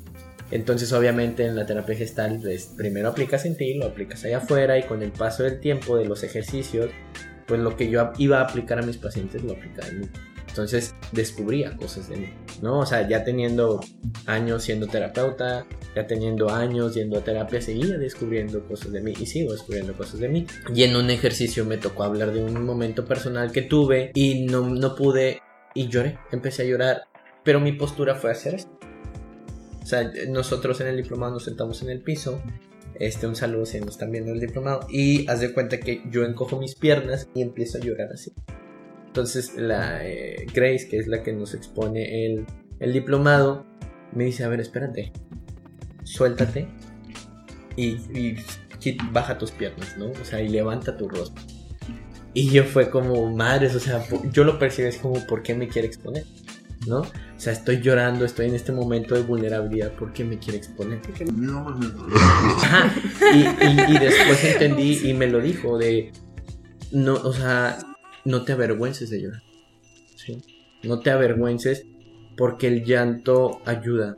Entonces, 0.51 0.93
obviamente, 0.93 1.47
en 1.47 1.57
la 1.57 1.67
terapia 1.67 1.97
gestal, 1.97 2.39
pues, 2.41 2.67
primero 2.77 3.09
aplicas 3.09 3.45
en 3.47 3.57
ti, 3.57 3.75
lo 3.75 3.87
aplicas 3.87 4.25
allá 4.25 4.39
afuera 4.39 4.79
y 4.79 4.83
con 4.83 5.03
el 5.03 5.11
paso 5.11 5.43
del 5.43 5.59
tiempo, 5.59 5.97
de 5.97 6.05
los 6.05 6.23
ejercicios, 6.23 6.91
pues 7.47 7.61
lo 7.61 7.77
que 7.77 7.89
yo 7.89 8.13
iba 8.19 8.39
a 8.39 8.43
aplicar 8.43 8.79
a 8.79 8.83
mis 8.83 8.99
pacientes 8.99 9.43
lo 9.43 9.53
aplicaba 9.53 9.89
en 9.89 10.01
mí. 10.03 10.07
Entonces 10.55 10.95
descubría 11.11 11.77
cosas 11.77 12.09
de 12.09 12.17
mí, 12.17 12.29
¿no? 12.63 12.79
O 12.79 12.87
sea, 12.87 13.09
ya 13.09 13.25
teniendo 13.25 13.81
años 14.25 14.63
siendo 14.63 14.87
terapeuta, 14.87 15.67
ya 15.97 16.07
teniendo 16.07 16.49
años 16.49 16.95
yendo 16.95 17.19
a 17.19 17.25
terapia, 17.25 17.61
seguía 17.61 17.99
descubriendo 17.99 18.65
cosas 18.69 18.93
de 18.93 19.01
mí 19.01 19.15
y 19.19 19.27
sigo 19.27 19.51
descubriendo 19.51 19.95
cosas 19.95 20.21
de 20.21 20.29
mí. 20.29 20.47
Y 20.73 20.85
en 20.85 20.95
un 20.95 21.11
ejercicio 21.11 21.65
me 21.65 21.77
tocó 21.77 22.05
hablar 22.05 22.33
de 22.33 22.41
un 22.41 22.65
momento 22.65 23.05
personal 23.05 23.51
que 23.51 23.63
tuve 23.63 24.13
y 24.15 24.45
no, 24.45 24.69
no 24.71 24.95
pude 24.95 25.41
y 25.75 25.89
lloré, 25.89 26.21
empecé 26.31 26.63
a 26.63 26.67
llorar, 26.67 27.03
pero 27.43 27.59
mi 27.59 27.73
postura 27.73 28.15
fue 28.15 28.31
hacer 28.31 28.55
esto. 28.55 28.79
O 29.83 29.87
sea, 29.87 30.09
nosotros 30.29 30.81
en 30.83 30.87
el 30.87 30.99
diplomado 30.99 31.33
nos 31.33 31.45
sentamos 31.47 31.83
en 31.83 31.91
el 31.91 32.01
piso. 32.01 32.41
Este, 32.95 33.27
un 33.27 33.35
saludo 33.35 33.67
si 33.67 33.81
nos 33.81 33.91
están 33.91 34.13
viendo 34.13 34.31
el 34.31 34.39
diplomado. 34.39 34.87
Y 34.89 35.29
haz 35.29 35.41
de 35.41 35.53
cuenta 35.53 35.81
que 35.81 36.05
yo 36.13 36.25
encojo 36.25 36.61
mis 36.61 36.77
piernas 36.77 37.29
y 37.35 37.43
empiezo 37.43 37.79
a 37.79 37.81
llorar 37.81 38.13
así. 38.13 38.33
Entonces 39.15 39.55
la 39.57 40.05
eh, 40.05 40.45
Grace, 40.53 40.89
que 40.89 40.99
es 40.99 41.07
la 41.07 41.23
que 41.23 41.33
nos 41.33 41.55
expone 41.55 42.27
el, 42.27 42.45
el 42.81 42.93
diplomado, 42.93 43.65
me 44.11 44.25
dice, 44.25 44.43
a 44.43 44.49
ver, 44.49 44.59
espérate, 44.59 45.13
suéltate 46.03 46.67
y, 47.77 47.91
y, 48.13 48.37
baja 49.13 49.39
tus 49.39 49.53
piernas, 49.53 49.97
¿no? 49.97 50.07
O 50.07 50.25
sea, 50.25 50.43
y 50.43 50.49
levanta 50.49 50.97
tu 50.97 51.09
rostro. 51.09 51.45
Y 52.33 52.51
yo 52.51 52.65
fue 52.65 52.91
como, 52.91 53.31
madres, 53.33 53.77
o 53.77 53.79
sea, 53.79 54.05
yo 54.33 54.43
lo 54.43 54.59
percibí 54.59 54.89
así 54.89 54.99
como, 54.99 55.25
¿por 55.29 55.45
qué 55.45 55.55
me 55.55 55.69
quiere 55.69 55.87
exponer? 55.87 56.25
¿no? 56.89 57.03
O 57.03 57.07
sea, 57.37 57.53
estoy 57.53 57.81
llorando, 57.81 58.25
estoy 58.25 58.47
en 58.47 58.57
este 58.57 58.73
momento 58.73 59.15
de 59.15 59.23
vulnerabilidad 59.23 59.93
porque 59.97 60.25
me 60.25 60.41
quiere 60.41 60.59
exponer. 60.59 61.01
Ajá. 62.57 62.93
Y, 63.33 63.95
y 63.95 63.99
después 63.99 64.45
entendí 64.45 65.09
y 65.09 65.15
me 65.15 65.29
lo 65.29 65.41
dijo 65.41 65.79
de, 65.79 66.11
no, 66.91 67.15
o 67.15 67.33
sea, 67.33 67.79
no 68.25 68.45
te 68.45 68.53
avergüences 68.53 69.11
de 69.11 69.23
llorar. 69.23 69.43
¿sí? 70.17 70.41
No 70.83 71.01
te 71.01 71.11
avergüences 71.11 71.87
porque 72.37 72.67
el 72.69 72.85
llanto 72.85 73.61
ayuda. 73.65 74.17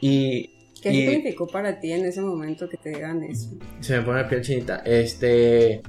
Y 0.00 0.50
¿Qué 0.82 0.92
y- 0.92 1.06
significó 1.06 1.46
para 1.46 1.80
ti 1.80 1.92
en 1.92 2.04
ese 2.04 2.20
momento 2.20 2.68
que 2.68 2.76
te 2.76 2.90
digan 2.90 3.22
eso? 3.24 3.50
se 3.80 3.96
me 3.98 4.02
pone 4.04 4.22
la 4.22 4.28
piel 4.28 4.42
chinita. 4.42 4.76
Este. 4.78 5.80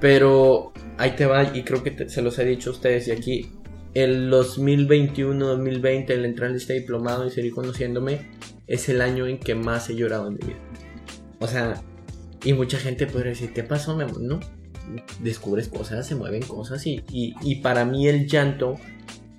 Pero 0.00 0.72
ahí 0.98 1.12
te 1.12 1.24
va, 1.26 1.56
y 1.56 1.62
creo 1.62 1.82
que 1.82 1.90
te- 1.90 2.08
se 2.08 2.20
los 2.22 2.38
he 2.38 2.44
dicho 2.44 2.70
a 2.70 2.72
ustedes. 2.74 3.08
Y 3.08 3.12
aquí, 3.12 3.48
el 3.94 4.28
2021-2020, 4.30 6.10
el 6.10 6.24
entrar 6.24 6.50
en 6.50 6.56
este 6.56 6.74
diplomado 6.74 7.26
y 7.26 7.30
seguir 7.30 7.52
conociéndome, 7.54 8.30
es 8.66 8.88
el 8.88 9.00
año 9.00 9.26
en 9.26 9.38
que 9.38 9.54
más 9.54 9.88
he 9.90 9.94
llorado 9.96 10.28
en 10.28 10.34
mi 10.34 10.40
vida. 10.46 10.58
O 11.38 11.46
sea, 11.46 11.80
y 12.44 12.52
mucha 12.52 12.78
gente 12.78 13.06
podría 13.06 13.30
decir, 13.30 13.52
¿qué 13.52 13.62
pasó, 13.62 13.96
mi 13.96 14.02
amor? 14.02 14.20
No. 14.20 14.40
Descubres 15.20 15.68
cosas, 15.68 16.06
se 16.06 16.14
mueven 16.14 16.42
cosas, 16.42 16.86
y, 16.86 17.02
y, 17.10 17.34
y 17.42 17.56
para 17.56 17.84
mí 17.84 18.06
el 18.08 18.26
llanto 18.26 18.76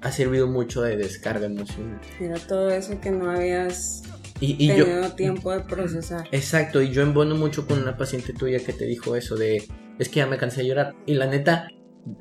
ha 0.02 0.12
servido 0.12 0.48
mucho 0.48 0.82
de 0.82 0.98
descarga 0.98 1.46
emocional. 1.48 2.00
Era 2.20 2.36
todo 2.40 2.70
eso 2.70 3.00
que 3.02 3.10
no 3.12 3.30
habías 3.32 4.04
Y, 4.40 4.56
y 4.64 4.68
yo, 4.76 4.86
tenido 4.86 5.12
tiempo 5.14 5.52
de 5.52 5.62
procesar. 5.62 6.28
Exacto, 6.32 6.82
y 6.82 6.92
yo 6.92 7.02
embono 7.02 7.36
mucho 7.36 7.66
con 7.68 7.82
una 7.82 7.98
paciente 7.98 8.34
tuya 8.34 8.60
que 8.60 8.74
te 8.74 8.86
dijo 8.86 9.16
eso 9.16 9.36
de, 9.36 9.68
es 9.98 10.10
que 10.10 10.16
ya 10.18 10.28
me 10.28 10.38
cansé 10.38 10.62
de 10.62 10.68
llorar. 10.68 10.94
Y 11.08 11.14
la 11.16 11.26
neta, 11.28 11.70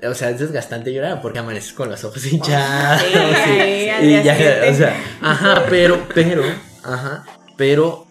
o 0.08 0.14
sea, 0.14 0.30
es 0.30 0.38
desgastante 0.40 0.92
llorar 0.94 1.20
porque 1.20 1.40
amaneces 1.40 1.72
con 1.74 1.90
los 1.90 2.02
ojos 2.04 2.24
hinchados. 2.32 3.02
Sí, 3.02 3.90
y- 4.06 4.22
ya, 4.22 4.34
o 4.70 4.74
sea, 4.74 4.96
ajá, 5.20 5.66
pero, 5.68 6.06
pero, 6.14 6.42
ajá, 6.82 7.24
pero 7.58 8.06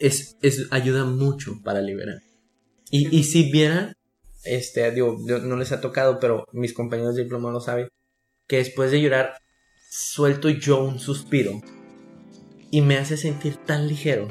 es, 0.00 0.36
es, 0.42 0.66
ayuda 0.72 1.04
mucho 1.04 1.60
para 1.62 1.80
liberar. 1.80 2.18
Y, 2.90 3.16
y 3.16 3.24
si 3.24 3.50
vieran, 3.52 3.94
este, 4.44 4.92
no 4.92 5.56
les 5.56 5.72
ha 5.72 5.80
tocado, 5.80 6.18
pero 6.20 6.46
mis 6.52 6.74
compañeros 6.74 7.16
de 7.16 7.22
diploma 7.22 7.50
lo 7.50 7.60
saben, 7.60 7.88
que 8.46 8.56
después 8.56 8.90
de 8.90 9.00
llorar, 9.00 9.34
suelto 9.90 10.48
yo 10.50 10.84
un 10.84 10.98
suspiro 10.98 11.60
y 12.70 12.82
me 12.82 12.96
hace 12.96 13.16
sentir 13.16 13.56
tan 13.56 13.86
ligero. 13.86 14.28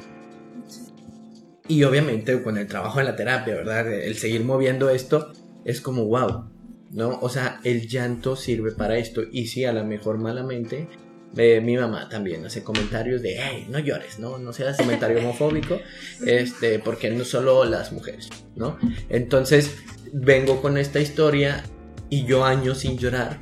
Y 1.68 1.84
obviamente 1.84 2.44
con 2.44 2.58
el 2.58 2.68
trabajo 2.68 3.00
en 3.00 3.06
la 3.06 3.16
terapia, 3.16 3.56
¿verdad? 3.56 3.92
El 3.92 4.16
seguir 4.16 4.44
moviendo 4.44 4.90
esto 4.90 5.32
es 5.64 5.80
como 5.80 6.06
wow, 6.06 6.50
¿no? 6.92 7.20
O 7.22 7.30
sea, 7.30 7.62
el 7.64 7.88
llanto 7.88 8.36
sirve 8.36 8.72
para 8.72 8.98
esto. 8.98 9.22
Y 9.32 9.48
sí, 9.48 9.64
a 9.64 9.72
lo 9.72 9.86
mejor 9.86 10.18
malamente, 10.18 10.90
eh, 11.38 11.62
mi 11.62 11.78
mamá 11.78 12.10
también 12.10 12.46
hace 12.46 12.64
comentarios 12.64 13.22
de, 13.22 13.38
hey, 13.40 13.68
no 13.70 13.80
llores, 13.80 14.20
¿no? 14.20 14.38
No 14.38 14.54
seas 14.54 14.78
comentario 14.78 15.20
homofóbico, 15.20 15.80
este, 16.26 16.80
porque 16.80 17.10
no 17.10 17.26
solo 17.26 17.66
las 17.66 17.92
mujeres, 17.92 18.30
¿no? 18.56 18.78
Entonces, 19.10 19.78
vengo 20.12 20.62
con 20.62 20.78
esta 20.78 21.00
historia 21.00 21.64
y 22.10 22.26
yo 22.26 22.46
años 22.46 22.80
sin 22.80 22.98
llorar. 22.98 23.40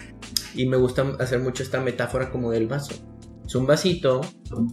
Y 0.56 0.66
me 0.66 0.78
gusta 0.78 1.16
hacer 1.20 1.40
mucho 1.40 1.64
esta 1.64 1.82
metáfora 1.82 2.30
como 2.30 2.52
del 2.52 2.68
vaso. 2.68 2.94
Es 3.46 3.56
un 3.56 3.68
vasito 3.68 4.22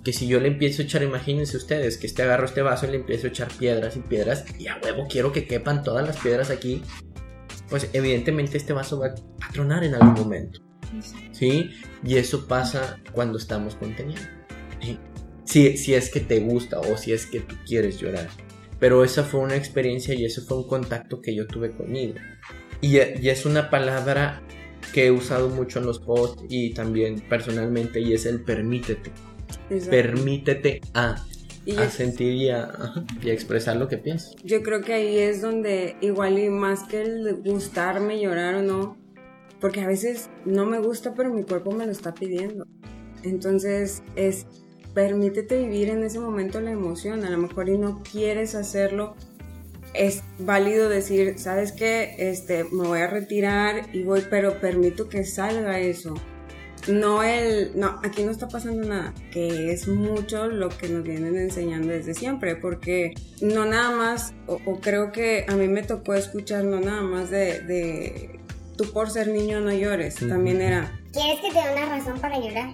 que 0.04 0.12
si 0.12 0.28
yo 0.28 0.38
le 0.38 0.46
empiezo 0.46 0.82
a 0.82 0.84
echar, 0.84 1.02
imagínense 1.02 1.56
ustedes 1.56 1.98
que 1.98 2.06
este 2.06 2.22
agarro 2.22 2.44
este 2.44 2.62
vaso 2.62 2.86
y 2.86 2.90
le 2.90 2.96
empiezo 2.98 3.26
a 3.26 3.30
echar 3.30 3.48
piedras 3.48 3.96
y 3.96 4.00
piedras 4.00 4.44
y 4.56 4.68
a 4.68 4.78
huevo 4.80 5.06
quiero 5.10 5.32
que 5.32 5.46
quepan 5.46 5.82
todas 5.82 6.06
las 6.06 6.18
piedras 6.18 6.50
aquí, 6.50 6.82
pues 7.68 7.90
evidentemente 7.92 8.56
este 8.56 8.72
vaso 8.72 9.00
va 9.00 9.08
a 9.08 9.52
tronar 9.52 9.82
en 9.82 9.94
algún 9.94 10.14
momento. 10.14 10.67
¿Sí? 11.32 11.70
Y 12.04 12.16
eso 12.16 12.46
pasa 12.46 12.98
cuando 13.12 13.38
estamos 13.38 13.74
conteniendo. 13.76 14.22
¿sí? 14.80 14.98
Si, 15.44 15.76
si 15.76 15.94
es 15.94 16.10
que 16.10 16.20
te 16.20 16.40
gusta 16.40 16.80
o 16.80 16.96
si 16.96 17.12
es 17.12 17.26
que 17.26 17.40
tú 17.40 17.56
quieres 17.66 17.98
llorar. 17.98 18.28
Pero 18.78 19.02
esa 19.04 19.24
fue 19.24 19.40
una 19.40 19.56
experiencia 19.56 20.14
y 20.14 20.24
eso 20.24 20.42
fue 20.42 20.58
un 20.58 20.68
contacto 20.68 21.20
que 21.20 21.34
yo 21.34 21.46
tuve 21.46 21.72
conmigo. 21.72 22.14
Y, 22.80 22.96
y 22.98 23.28
es 23.28 23.44
una 23.46 23.70
palabra 23.70 24.42
que 24.92 25.06
he 25.06 25.10
usado 25.10 25.48
mucho 25.48 25.80
en 25.80 25.86
los 25.86 25.98
posts 25.98 26.44
y 26.48 26.72
también 26.74 27.20
personalmente 27.28 28.00
y 28.00 28.12
es 28.12 28.24
el 28.26 28.42
permítete. 28.42 29.10
Exacto. 29.70 29.90
Permítete 29.90 30.80
a, 30.94 31.24
Y 31.66 31.76
a 31.76 31.84
es- 31.84 31.92
sentir 31.94 32.34
y 32.34 32.50
a, 32.50 32.64
ajá, 32.64 33.04
y 33.22 33.30
a 33.30 33.32
expresar 33.32 33.76
lo 33.76 33.88
que 33.88 33.98
piensas. 33.98 34.36
Yo 34.44 34.62
creo 34.62 34.80
que 34.82 34.92
ahí 34.94 35.18
es 35.18 35.42
donde 35.42 35.96
igual 36.00 36.38
y 36.38 36.48
más 36.48 36.84
que 36.84 37.02
el 37.02 37.34
gustarme 37.44 38.20
llorar 38.20 38.54
o 38.56 38.62
no, 38.62 38.96
porque 39.60 39.80
a 39.80 39.86
veces 39.86 40.30
no 40.44 40.66
me 40.66 40.78
gusta 40.78 41.14
pero 41.14 41.32
mi 41.32 41.44
cuerpo 41.44 41.72
me 41.72 41.86
lo 41.86 41.92
está 41.92 42.14
pidiendo. 42.14 42.66
Entonces 43.22 44.02
es 44.16 44.46
permítete 44.94 45.58
vivir 45.58 45.90
en 45.90 46.02
ese 46.02 46.18
momento 46.18 46.60
la 46.60 46.70
emoción, 46.70 47.24
a 47.24 47.30
lo 47.30 47.38
mejor 47.38 47.68
y 47.68 47.78
no 47.78 48.02
quieres 48.02 48.54
hacerlo. 48.54 49.14
Es 49.94 50.22
válido 50.38 50.88
decir, 50.88 51.38
¿sabes 51.38 51.72
qué? 51.72 52.16
Este, 52.18 52.64
me 52.64 52.86
voy 52.86 53.00
a 53.00 53.06
retirar 53.06 53.88
y 53.92 54.02
voy, 54.02 54.22
pero 54.28 54.60
permito 54.60 55.08
que 55.08 55.24
salga 55.24 55.78
eso. 55.80 56.14
No 56.86 57.22
el, 57.22 57.72
no, 57.78 58.00
aquí 58.04 58.22
no 58.22 58.30
está 58.30 58.48
pasando 58.48 58.88
nada, 58.88 59.14
que 59.30 59.72
es 59.72 59.88
mucho 59.88 60.48
lo 60.48 60.68
que 60.68 60.88
nos 60.88 61.02
vienen 61.02 61.36
enseñando 61.36 61.88
desde 61.88 62.14
siempre, 62.14 62.56
porque 62.56 63.14
no 63.40 63.66
nada 63.66 63.96
más, 63.96 64.34
o, 64.46 64.58
creo 64.80 65.12
que 65.12 65.44
a 65.48 65.54
mí 65.54 65.68
me 65.68 65.82
tocó 65.82 66.14
escuchar 66.14 66.64
no 66.64 66.80
nada 66.80 67.02
más 67.02 67.30
de 67.30 68.38
tú 68.78 68.90
por 68.92 69.10
ser 69.10 69.28
niño 69.28 69.60
no 69.60 69.72
llores, 69.72 70.14
también 70.16 70.62
era, 70.62 70.98
¿Quieres 71.12 71.40
que 71.42 71.48
te 71.52 71.54
dé 71.58 71.72
una 71.72 71.86
razón 71.96 72.18
para 72.20 72.38
llorar? 72.40 72.70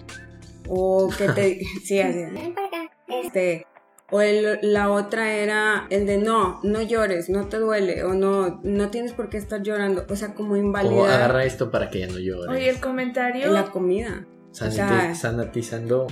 o 0.68 1.08
que 1.18 1.28
te, 1.30 1.60
sí, 1.84 1.98
así, 2.00 2.18
Ven 2.32 2.54
para 2.54 2.66
acá. 2.68 2.90
Es- 3.08 3.26
este, 3.26 3.66
o 4.10 4.20
el- 4.20 4.58
la 4.62 4.90
otra 4.90 5.32
era 5.34 5.86
el 5.90 6.06
de 6.06 6.18
no, 6.18 6.60
no 6.62 6.80
llores, 6.82 7.28
no 7.30 7.48
te 7.48 7.56
duele, 7.58 8.04
o 8.04 8.14
no, 8.14 8.60
no 8.62 8.90
tienes 8.90 9.12
por 9.12 9.28
qué 9.30 9.38
estar 9.38 9.62
llorando, 9.62 10.06
o 10.08 10.14
sea, 10.16 10.34
como 10.34 10.56
invalidar 10.56 11.10
agarra 11.10 11.44
esto 11.44 11.70
para 11.70 11.90
que 11.90 12.00
ya 12.00 12.06
no 12.06 12.18
llore. 12.18 12.52
Oye, 12.52 12.68
el 12.70 12.80
comentario. 12.80 13.50
la 13.50 13.64
comida. 13.70 14.26
Sanati- 14.52 14.68
o 14.68 14.70
sea- 14.72 15.14
sanatizando. 15.16 16.06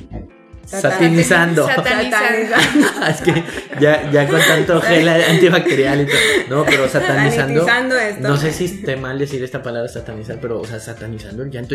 Satinizando. 0.64 1.66
Satanizando. 1.66 2.56
es 3.08 3.20
que 3.20 3.44
ya, 3.80 4.10
ya 4.10 4.26
con 4.28 4.40
tanto 4.40 4.80
gel 4.80 5.08
antibacterial 5.30 6.00
y 6.02 6.06
todo. 6.06 6.18
No, 6.48 6.64
pero 6.64 6.88
satanizando. 6.88 7.66
Esto. 7.98 8.20
No 8.20 8.36
sé 8.36 8.52
si 8.52 8.64
esté 8.66 8.96
mal 8.96 9.18
decir 9.18 9.42
esta 9.42 9.62
palabra 9.62 9.88
satanizar, 9.88 10.38
pero, 10.40 10.60
o 10.60 10.64
sea, 10.66 10.80
satanizando 10.80 11.42
el 11.42 11.50
llanto. 11.50 11.74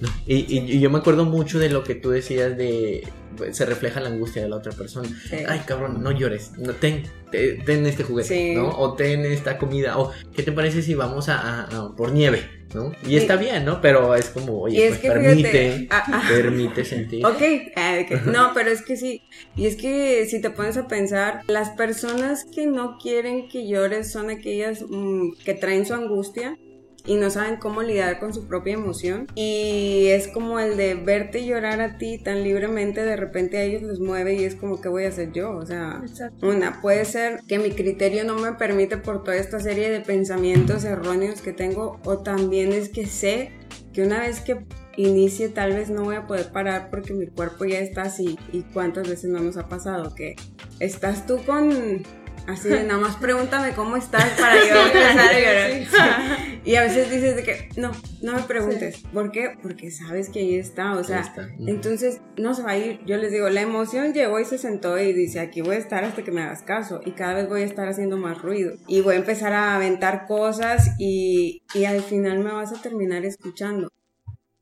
No. 0.00 0.08
Y, 0.26 0.34
y- 0.36 0.72
y 0.76 0.80
yo 0.80 0.90
me 0.90 0.98
acuerdo 0.98 1.24
mucho 1.24 1.58
de 1.58 1.70
lo 1.70 1.82
que 1.82 1.94
tú 1.94 2.10
decías 2.10 2.56
de. 2.56 3.06
Se 3.52 3.66
refleja 3.66 4.00
la 4.00 4.08
angustia 4.08 4.42
de 4.42 4.48
la 4.48 4.56
otra 4.56 4.72
persona. 4.72 5.08
Sí. 5.28 5.36
Ay, 5.46 5.60
cabrón, 5.66 6.02
no 6.02 6.10
llores. 6.10 6.52
No, 6.56 6.72
ten, 6.72 7.02
te- 7.30 7.54
ten 7.66 7.84
este 7.84 8.02
juguete, 8.02 8.28
Sí. 8.28 8.54
¿no? 8.54 8.68
O 8.70 8.94
ten 8.94 9.26
esta 9.26 9.58
comida. 9.58 9.98
O, 9.98 10.10
¿qué 10.34 10.42
te 10.42 10.52
parece 10.52 10.80
si 10.82 10.94
vamos 10.94 11.28
a, 11.28 11.36
a- 11.38 11.62
a 11.64 11.88
por 11.94 12.12
nieve, 12.12 12.48
¿no? 12.74 12.92
Y 13.06 13.16
está 13.16 13.36
bien, 13.36 13.64
¿no? 13.64 13.80
Pero 13.80 14.14
es 14.14 14.30
como, 14.30 14.60
oye, 14.62 14.84
es 14.84 14.88
pues 14.90 15.00
que 15.00 15.08
permite. 15.10 15.48
fíjate, 15.50 15.88
ah, 15.90 16.04
ah. 16.12 16.22
Permite 16.28 16.84
sentir. 16.84 17.24
Ok, 17.24 17.40
eh, 17.40 18.06
que- 18.08 18.20
no, 18.30 18.52
pero 18.54 18.70
es 18.70 18.82
que 18.82 18.96
sí. 18.96 19.22
Y 19.56 19.66
es 19.66 19.76
que 19.76 20.26
si 20.26 20.40
te 20.40 20.50
pones 20.50 20.76
a 20.76 20.86
pensar, 20.88 21.42
las 21.46 21.70
personas 21.70 22.44
que 22.44 22.66
no 22.66 22.98
quieren 22.98 23.48
que 23.48 23.66
llores 23.66 24.10
son 24.10 24.30
aquellas 24.30 24.84
mm, 24.88 25.32
que 25.44 25.54
traen 25.54 25.86
su 25.86 25.94
angustia 25.94 26.58
y 27.06 27.16
no 27.16 27.30
saben 27.30 27.56
cómo 27.56 27.82
lidiar 27.82 28.18
con 28.18 28.34
su 28.34 28.46
propia 28.46 28.74
emoción. 28.74 29.26
Y 29.34 30.06
es 30.08 30.28
como 30.28 30.58
el 30.60 30.76
de 30.76 30.94
verte 30.94 31.44
llorar 31.46 31.80
a 31.80 31.98
ti 31.98 32.18
tan 32.18 32.42
libremente, 32.42 33.02
de 33.02 33.16
repente 33.16 33.58
a 33.58 33.62
ellos 33.62 33.82
los 33.82 34.00
mueve 34.00 34.34
y 34.34 34.44
es 34.44 34.54
como, 34.54 34.80
¿qué 34.80 34.88
voy 34.88 35.04
a 35.04 35.08
hacer 35.08 35.32
yo? 35.32 35.56
O 35.56 35.64
sea, 35.66 36.00
Exacto. 36.02 36.48
una, 36.48 36.80
puede 36.80 37.04
ser 37.04 37.40
que 37.48 37.58
mi 37.58 37.70
criterio 37.70 38.24
no 38.24 38.36
me 38.36 38.52
permite 38.52 38.96
por 38.96 39.24
toda 39.24 39.36
esta 39.36 39.60
serie 39.60 39.90
de 39.90 40.00
pensamientos 40.00 40.84
erróneos 40.84 41.40
que 41.40 41.52
tengo, 41.52 42.00
o 42.04 42.18
también 42.18 42.72
es 42.72 42.88
que 42.88 43.06
sé 43.06 43.50
que 43.92 44.02
una 44.02 44.20
vez 44.20 44.40
que 44.40 44.58
inicie 44.96 45.48
tal 45.48 45.74
vez 45.74 45.90
no 45.90 46.04
voy 46.04 46.16
a 46.16 46.26
poder 46.26 46.50
parar 46.52 46.88
porque 46.90 47.14
mi 47.14 47.26
cuerpo 47.26 47.64
ya 47.64 47.78
está 47.78 48.02
así. 48.02 48.38
¿Y 48.52 48.62
cuántas 48.62 49.08
veces 49.08 49.30
no 49.30 49.40
nos 49.40 49.56
ha 49.56 49.68
pasado 49.68 50.14
que 50.14 50.36
estás 50.80 51.26
tú 51.26 51.38
con... 51.44 52.02
Así 52.46 52.68
de 52.68 52.84
nada 52.84 53.00
más 53.00 53.16
pregúntame 53.16 53.72
cómo 53.72 53.96
estás 53.96 54.38
para 54.40 54.56
yo 54.56 54.86
empezar 54.86 55.34
a 55.34 55.40
llorar. 55.40 56.38
Y 56.64 56.74
a 56.74 56.82
veces 56.82 57.10
dices 57.10 57.36
de 57.36 57.42
que 57.44 57.68
no, 57.76 57.92
no 58.22 58.32
me 58.34 58.42
preguntes. 58.42 59.02
¿Por 59.12 59.30
qué? 59.30 59.56
Porque 59.62 59.90
sabes 59.90 60.28
que 60.30 60.40
ahí 60.40 60.56
está. 60.56 60.92
O 60.96 61.04
sea, 61.04 61.20
está. 61.20 61.48
Entonces 61.58 62.20
no 62.36 62.54
se 62.54 62.62
va 62.62 62.72
a 62.72 62.78
ir. 62.78 63.00
Yo 63.04 63.16
les 63.16 63.30
digo, 63.30 63.48
la 63.48 63.60
emoción 63.60 64.12
llegó 64.12 64.40
y 64.40 64.44
se 64.44 64.58
sentó 64.58 64.98
y 64.98 65.12
dice, 65.12 65.40
aquí 65.40 65.60
voy 65.60 65.76
a 65.76 65.78
estar 65.78 66.04
hasta 66.04 66.22
que 66.22 66.32
me 66.32 66.42
hagas 66.42 66.62
caso. 66.62 67.00
Y 67.04 67.12
cada 67.12 67.34
vez 67.34 67.48
voy 67.48 67.62
a 67.62 67.66
estar 67.66 67.88
haciendo 67.88 68.16
más 68.16 68.42
ruido. 68.42 68.74
Y 68.88 69.00
voy 69.00 69.14
a 69.14 69.18
empezar 69.18 69.52
a 69.52 69.76
aventar 69.76 70.26
cosas 70.26 70.90
y, 70.98 71.62
y 71.74 71.84
al 71.84 72.02
final 72.02 72.40
me 72.40 72.52
vas 72.52 72.72
a 72.72 72.82
terminar 72.82 73.24
escuchando. 73.24 73.88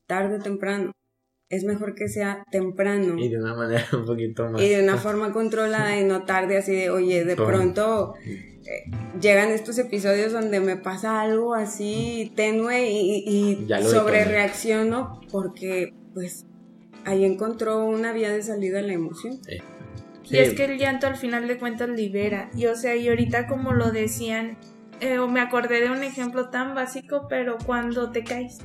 Tarde 0.07 0.37
o 0.37 0.41
temprano. 0.41 0.93
Es 1.51 1.65
mejor 1.65 1.95
que 1.95 2.09
sea 2.09 2.43
temprano. 2.51 3.17
Y 3.19 3.29
de 3.29 3.39
una 3.39 3.55
manera 3.55 3.85
un 3.93 4.05
poquito 4.07 4.49
más. 4.51 4.63
Y 4.63 4.69
de 4.69 4.83
una 4.83 4.97
forma 4.97 5.33
controlada 5.33 5.99
y 5.99 6.05
no 6.05 6.25
tarde 6.25 6.57
así 6.57 6.73
de, 6.73 6.91
oye, 6.91 7.25
de 7.25 7.37
pronto 7.37 8.15
eh, 8.25 8.91
llegan 9.21 9.51
estos 9.51 9.79
episodios 9.79 10.33
donde 10.33 10.61
me 10.61 10.77
pasa 10.77 11.21
algo 11.21 11.55
así 11.55 12.33
tenue 12.35 12.91
y, 12.91 13.25
y 13.27 13.67
sobre 13.83 14.25
reacciono 14.25 15.21
porque 15.31 15.93
pues 16.15 16.47
ahí 17.05 17.25
encontró 17.25 17.85
una 17.85 18.13
vía 18.13 18.33
de 18.33 18.43
salida 18.43 18.79
a 18.79 18.83
la 18.83 18.95
emoción. 18.95 19.39
Eh, 19.49 19.59
Y 20.31 20.39
es 20.39 20.55
que 20.55 20.65
el 20.65 20.79
llanto 20.79 21.07
al 21.07 21.17
final 21.17 21.47
de 21.47 21.59
cuentas 21.59 21.91
libera. 21.91 22.51
Y 22.57 22.67
o 22.67 22.75
sea, 22.77 22.97
y 22.97 23.09
ahorita 23.09 23.47
como 23.47 23.73
lo 23.75 23.91
decían, 23.91 24.57
eh, 25.01 25.19
o 25.19 25.29
me 25.29 25.41
acordé 25.41 25.83
de 25.83 25.91
un 25.91 26.03
ejemplo 26.03 26.49
tan 26.49 26.75
básico, 26.75 27.27
pero 27.29 27.59
cuando 27.67 28.11
te 28.11 28.25
caes. 28.25 28.59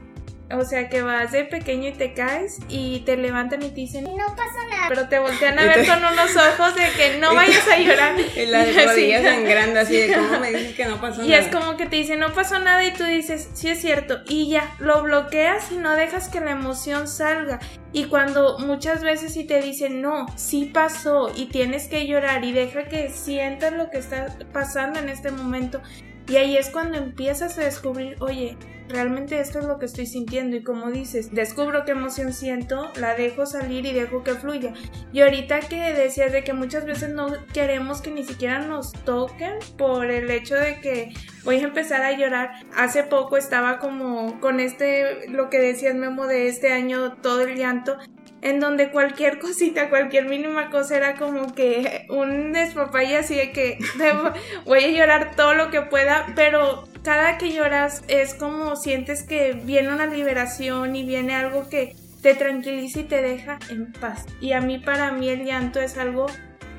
O 0.52 0.66
sea, 0.66 0.90
que 0.90 1.04
vas 1.04 1.32
de 1.32 1.46
pequeño 1.46 1.90
y 1.90 1.92
te 1.94 2.14
caes 2.14 2.58
y 2.70 3.02
te 3.02 3.18
levantan 3.18 3.62
y 3.62 3.70
te 3.70 3.76
dicen, 3.76 4.04
No 4.06 4.36
pasa 4.36 4.66
nada. 4.72 4.86
pero 4.90 5.08
te 5.08 5.20
voltean 5.20 5.60
a 5.60 5.64
ver 5.66 5.86
con 5.86 6.00
unos 6.04 6.36
ojos 6.36 6.74
de 6.74 6.90
que 6.98 7.18
no 7.20 7.36
vayas 7.36 7.68
a 7.68 7.78
llorar. 7.78 8.16
Y 8.36 8.46
las 8.48 8.68
Y 8.76 8.86
rodillas 8.86 9.24
sangrando 9.24 9.80
así 9.80 9.98
de 9.98 10.14
cómo 10.16 10.40
me 10.40 10.52
dices 10.52 10.76
que 10.76 10.86
no 10.86 11.00
pasó 11.00 11.24
Y 11.24 11.30
nada. 11.30 11.42
es 11.44 11.48
como 11.56 11.78
que 11.78 11.86
te 11.86 11.98
dicen, 11.98 12.20
no 12.20 12.34
pasó 12.34 12.58
nada 12.60 12.84
y 12.84 12.92
tú 12.94 13.04
dices, 13.04 13.50
sí 13.54 13.70
es 13.70 13.80
cierto. 13.80 14.22
Y 14.28 14.50
ya, 14.50 14.74
lo 14.80 15.04
bloqueas 15.04 15.72
y 15.72 15.76
no 15.78 15.96
dejas 15.96 16.30
que 16.30 16.40
la 16.40 16.52
emoción 16.52 17.08
salga. 17.08 17.60
Y 17.94 18.06
cuando 18.06 18.58
muchas 18.58 19.04
veces 19.04 19.34
si 19.34 19.44
te 19.44 19.62
dicen, 19.62 20.02
no, 20.02 20.26
sí 20.36 20.66
pasó 20.74 21.32
y 21.36 21.46
tienes 21.48 21.88
que 21.88 22.08
llorar 22.08 22.44
y 22.44 22.54
deja 22.54 22.86
que 22.86 23.10
sientas 23.10 23.74
lo 23.74 23.92
que 23.92 24.00
está 24.00 24.36
pasando 24.52 25.00
en 25.00 25.10
este 25.10 25.30
momento. 25.30 25.80
Y 26.28 26.38
ahí 26.38 26.58
es 26.58 26.70
cuando 26.70 26.98
empiezas 26.98 27.58
a 27.58 27.62
descubrir, 27.62 28.16
oye, 28.20 28.58
realmente 28.90 29.40
esto 29.40 29.60
es 29.60 29.66
lo 29.66 29.80
que 29.80 29.86
estoy 29.86 30.06
sintiendo. 30.06 30.58
Y 30.58 30.64
como 30.64 30.92
dices, 30.92 31.34
descubro 31.34 31.86
qué 31.86 31.92
emoción 31.92 32.34
siento, 32.34 32.92
la 33.00 33.16
dejo 33.16 33.46
salir 33.46 33.86
y 33.86 33.94
dejo 33.94 34.24
que 34.24 34.34
fluya. 34.34 34.74
Y 35.14 35.22
ahorita 35.22 35.62
que 35.62 35.94
decías 35.94 36.32
de 36.32 36.44
que 36.44 36.54
muchas 36.54 36.86
veces 36.86 37.10
no 37.10 37.30
queremos 37.54 38.02
que 38.02 38.12
ni 38.12 38.24
siquiera 38.24 38.60
nos 38.60 38.92
toquen 38.92 39.54
por 39.78 40.10
el 40.12 40.30
hecho 40.32 40.56
de 40.56 40.82
que 40.82 41.14
voy 41.44 41.58
a 41.58 41.64
empezar 41.64 42.02
a 42.02 42.18
llorar. 42.18 42.52
Hace 42.76 43.04
poco 43.04 43.38
estaba 43.38 43.80
como 43.80 44.40
con 44.40 44.60
este, 44.60 45.30
lo 45.30 45.50
que 45.50 45.60
decías 45.60 45.96
Memo 45.96 46.28
de 46.28 46.48
este 46.48 46.72
año, 46.72 47.14
todo 47.22 47.42
el 47.42 47.56
llanto. 47.56 47.98
En 48.42 48.60
donde 48.60 48.92
cualquier 48.92 49.40
cosita, 49.40 49.90
cualquier 49.90 50.26
mínima 50.26 50.70
cosa 50.70 50.98
era 50.98 51.16
como 51.16 51.54
que 51.54 52.06
un 52.10 52.54
despapalle 52.54 53.18
así 53.18 53.36
de 53.36 53.52
que 53.52 53.78
voy 54.66 54.84
a 54.84 54.88
llorar 54.90 55.36
todo 55.36 55.54
lo 55.54 55.70
que 55.70 55.82
pueda, 55.82 56.28
pero 56.36 56.88
cada 57.04 57.38
que 57.38 57.52
lloras 57.52 58.04
es 58.08 58.34
como 58.34 58.76
sientes 58.76 59.24
que 59.24 59.54
viene 59.54 59.94
una 59.94 60.06
liberación 60.06 60.96
y 60.96 61.04
viene 61.04 61.36
algo 61.36 61.70
que 61.70 61.96
te 62.22 62.36
tranquiliza 62.36 63.02
y 63.02 63.04
te 63.04 63.22
deja 63.22 63.60
en 63.70 63.92
paz. 63.94 64.26
Y 64.42 64.52
a 64.54 64.62
mí, 64.62 64.78
para 64.78 65.12
mí, 65.12 65.30
el 65.30 65.46
llanto 65.46 65.80
es 65.80 65.98
algo 65.98 66.28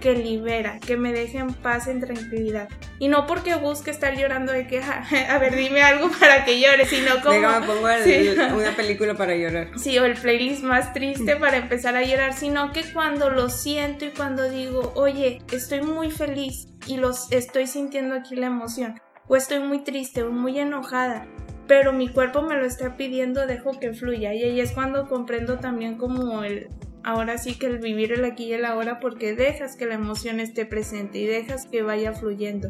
que 0.00 0.14
libera, 0.14 0.78
que 0.80 0.96
me 0.96 1.12
deja 1.12 1.38
en 1.40 1.52
paz, 1.52 1.86
en 1.86 2.00
tranquilidad. 2.00 2.68
Y 2.98 3.08
no 3.08 3.26
porque 3.26 3.54
busque 3.54 3.90
estar 3.90 4.16
llorando 4.16 4.52
de 4.52 4.66
que, 4.66 4.82
"Ja, 4.82 5.04
a 5.28 5.38
ver, 5.38 5.54
dime 5.56 5.82
algo 5.82 6.10
para 6.18 6.44
que 6.44 6.60
llore, 6.60 6.84
sino 6.86 7.20
como... 7.22 7.34
Déjame 7.34 7.66
pongo 7.66 7.88
el- 7.88 8.02
Sí. 8.04 8.28
una 8.54 8.74
película 8.74 9.14
para 9.14 9.34
llorar. 9.36 9.68
Sí, 9.78 9.98
o 9.98 10.04
el 10.04 10.14
playlist 10.14 10.62
más 10.62 10.92
triste 10.92 11.36
para 11.36 11.58
empezar 11.58 11.94
a 11.96 12.02
llorar, 12.02 12.32
sino 12.32 12.72
que 12.72 12.82
cuando 12.92 13.30
lo 13.30 13.48
siento 13.50 14.04
y 14.04 14.10
cuando 14.10 14.50
digo, 14.50 14.92
oye, 14.96 15.40
estoy 15.52 15.82
muy 15.82 16.10
feliz 16.10 16.66
y 16.86 16.96
los 16.96 17.30
estoy 17.30 17.66
sintiendo 17.66 18.14
aquí 18.14 18.36
la 18.36 18.46
emoción, 18.46 19.00
o 19.28 19.36
estoy 19.36 19.60
muy 19.60 19.84
triste 19.84 20.22
o 20.22 20.30
muy 20.32 20.58
enojada, 20.58 21.26
pero 21.68 21.92
mi 21.92 22.08
cuerpo 22.08 22.42
me 22.42 22.56
lo 22.56 22.66
está 22.66 22.96
pidiendo, 22.96 23.46
dejo 23.46 23.78
que 23.78 23.92
fluya. 23.92 24.34
Y 24.34 24.42
ahí 24.42 24.60
es 24.60 24.72
cuando 24.72 25.06
comprendo 25.08 25.58
también 25.58 25.96
como 25.98 26.42
el, 26.42 26.68
ahora 27.04 27.38
sí 27.38 27.54
que 27.54 27.66
el 27.66 27.78
vivir 27.78 28.12
el 28.12 28.24
aquí 28.24 28.44
y 28.44 28.52
el 28.52 28.64
ahora, 28.64 29.00
porque 29.00 29.34
dejas 29.34 29.76
que 29.76 29.86
la 29.86 29.94
emoción 29.94 30.40
esté 30.40 30.66
presente 30.66 31.18
y 31.18 31.26
dejas 31.26 31.66
que 31.66 31.82
vaya 31.82 32.12
fluyendo. 32.12 32.68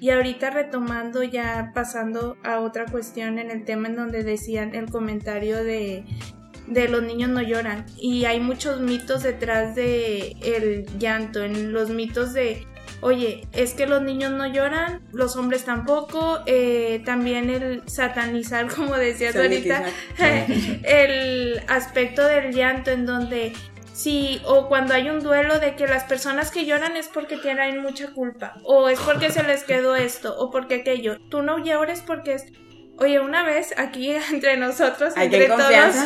Y 0.00 0.10
ahorita 0.10 0.50
retomando 0.50 1.22
ya 1.22 1.70
pasando 1.74 2.36
a 2.42 2.58
otra 2.60 2.86
cuestión 2.86 3.38
en 3.38 3.50
el 3.50 3.64
tema 3.64 3.88
en 3.88 3.96
donde 3.96 4.24
decían 4.24 4.74
el 4.74 4.90
comentario 4.90 5.62
de 5.62 6.04
de 6.66 6.88
los 6.88 7.02
niños 7.02 7.28
no 7.30 7.42
lloran 7.42 7.86
y 7.98 8.24
hay 8.24 8.40
muchos 8.40 8.80
mitos 8.80 9.22
detrás 9.22 9.74
de 9.74 10.36
el 10.42 10.86
llanto 10.98 11.42
en 11.42 11.72
los 11.72 11.90
mitos 11.90 12.32
de 12.34 12.66
oye 13.02 13.46
es 13.52 13.74
que 13.74 13.86
los 13.86 14.00
niños 14.00 14.32
no 14.32 14.46
lloran 14.46 15.02
los 15.12 15.36
hombres 15.36 15.64
tampoco 15.64 16.40
eh, 16.46 17.02
también 17.04 17.50
el 17.50 17.82
satanizar 17.86 18.68
como 18.74 18.96
decías 18.96 19.36
ahorita 19.36 19.84
el 20.84 21.62
aspecto 21.68 22.26
del 22.26 22.54
llanto 22.54 22.90
en 22.90 23.04
donde 23.04 23.52
Sí, 23.92 24.40
o 24.46 24.68
cuando 24.68 24.94
hay 24.94 25.10
un 25.10 25.20
duelo 25.20 25.58
de 25.58 25.76
que 25.76 25.86
las 25.86 26.04
personas 26.04 26.50
que 26.50 26.64
lloran 26.64 26.96
es 26.96 27.08
porque 27.08 27.36
tienen 27.36 27.82
mucha 27.82 28.10
culpa, 28.12 28.54
o 28.64 28.88
es 28.88 28.98
porque 28.98 29.30
se 29.30 29.42
les 29.42 29.64
quedó 29.64 29.94
esto, 29.96 30.34
o 30.38 30.50
porque 30.50 30.76
aquello. 30.76 31.18
Tú 31.28 31.42
no 31.42 31.62
llores 31.62 32.00
porque 32.00 32.34
es... 32.34 32.46
Oye, 32.98 33.20
una 33.20 33.42
vez 33.42 33.74
aquí 33.78 34.12
entre 34.32 34.56
nosotros, 34.56 35.12
Aquí 35.16 35.24
entre 35.24 35.44
en 35.44 35.50
todos. 35.50 35.96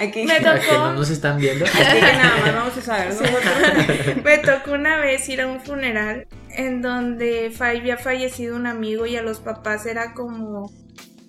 Aquí, 0.00 0.24
me 0.24 0.38
que 0.38 0.40
no 0.40 0.54
tocó, 0.54 0.92
nos 0.92 1.10
están 1.10 1.38
viendo. 1.38 1.64
aquí 1.64 1.76
que 1.76 2.00
nada 2.00 2.36
más 2.36 2.54
vamos 2.54 2.76
a 2.76 2.82
saber 2.82 4.22
me 4.22 4.38
tocó 4.38 4.72
una 4.72 4.98
vez 4.98 5.28
ir 5.28 5.40
a 5.40 5.46
un 5.46 5.60
funeral 5.60 6.26
en 6.56 6.82
donde 6.82 7.54
había 7.60 7.98
fallecido 7.98 8.56
un 8.56 8.66
amigo 8.66 9.06
y 9.06 9.16
a 9.16 9.22
los 9.22 9.40
papás 9.40 9.86
era 9.86 10.14
como... 10.14 10.72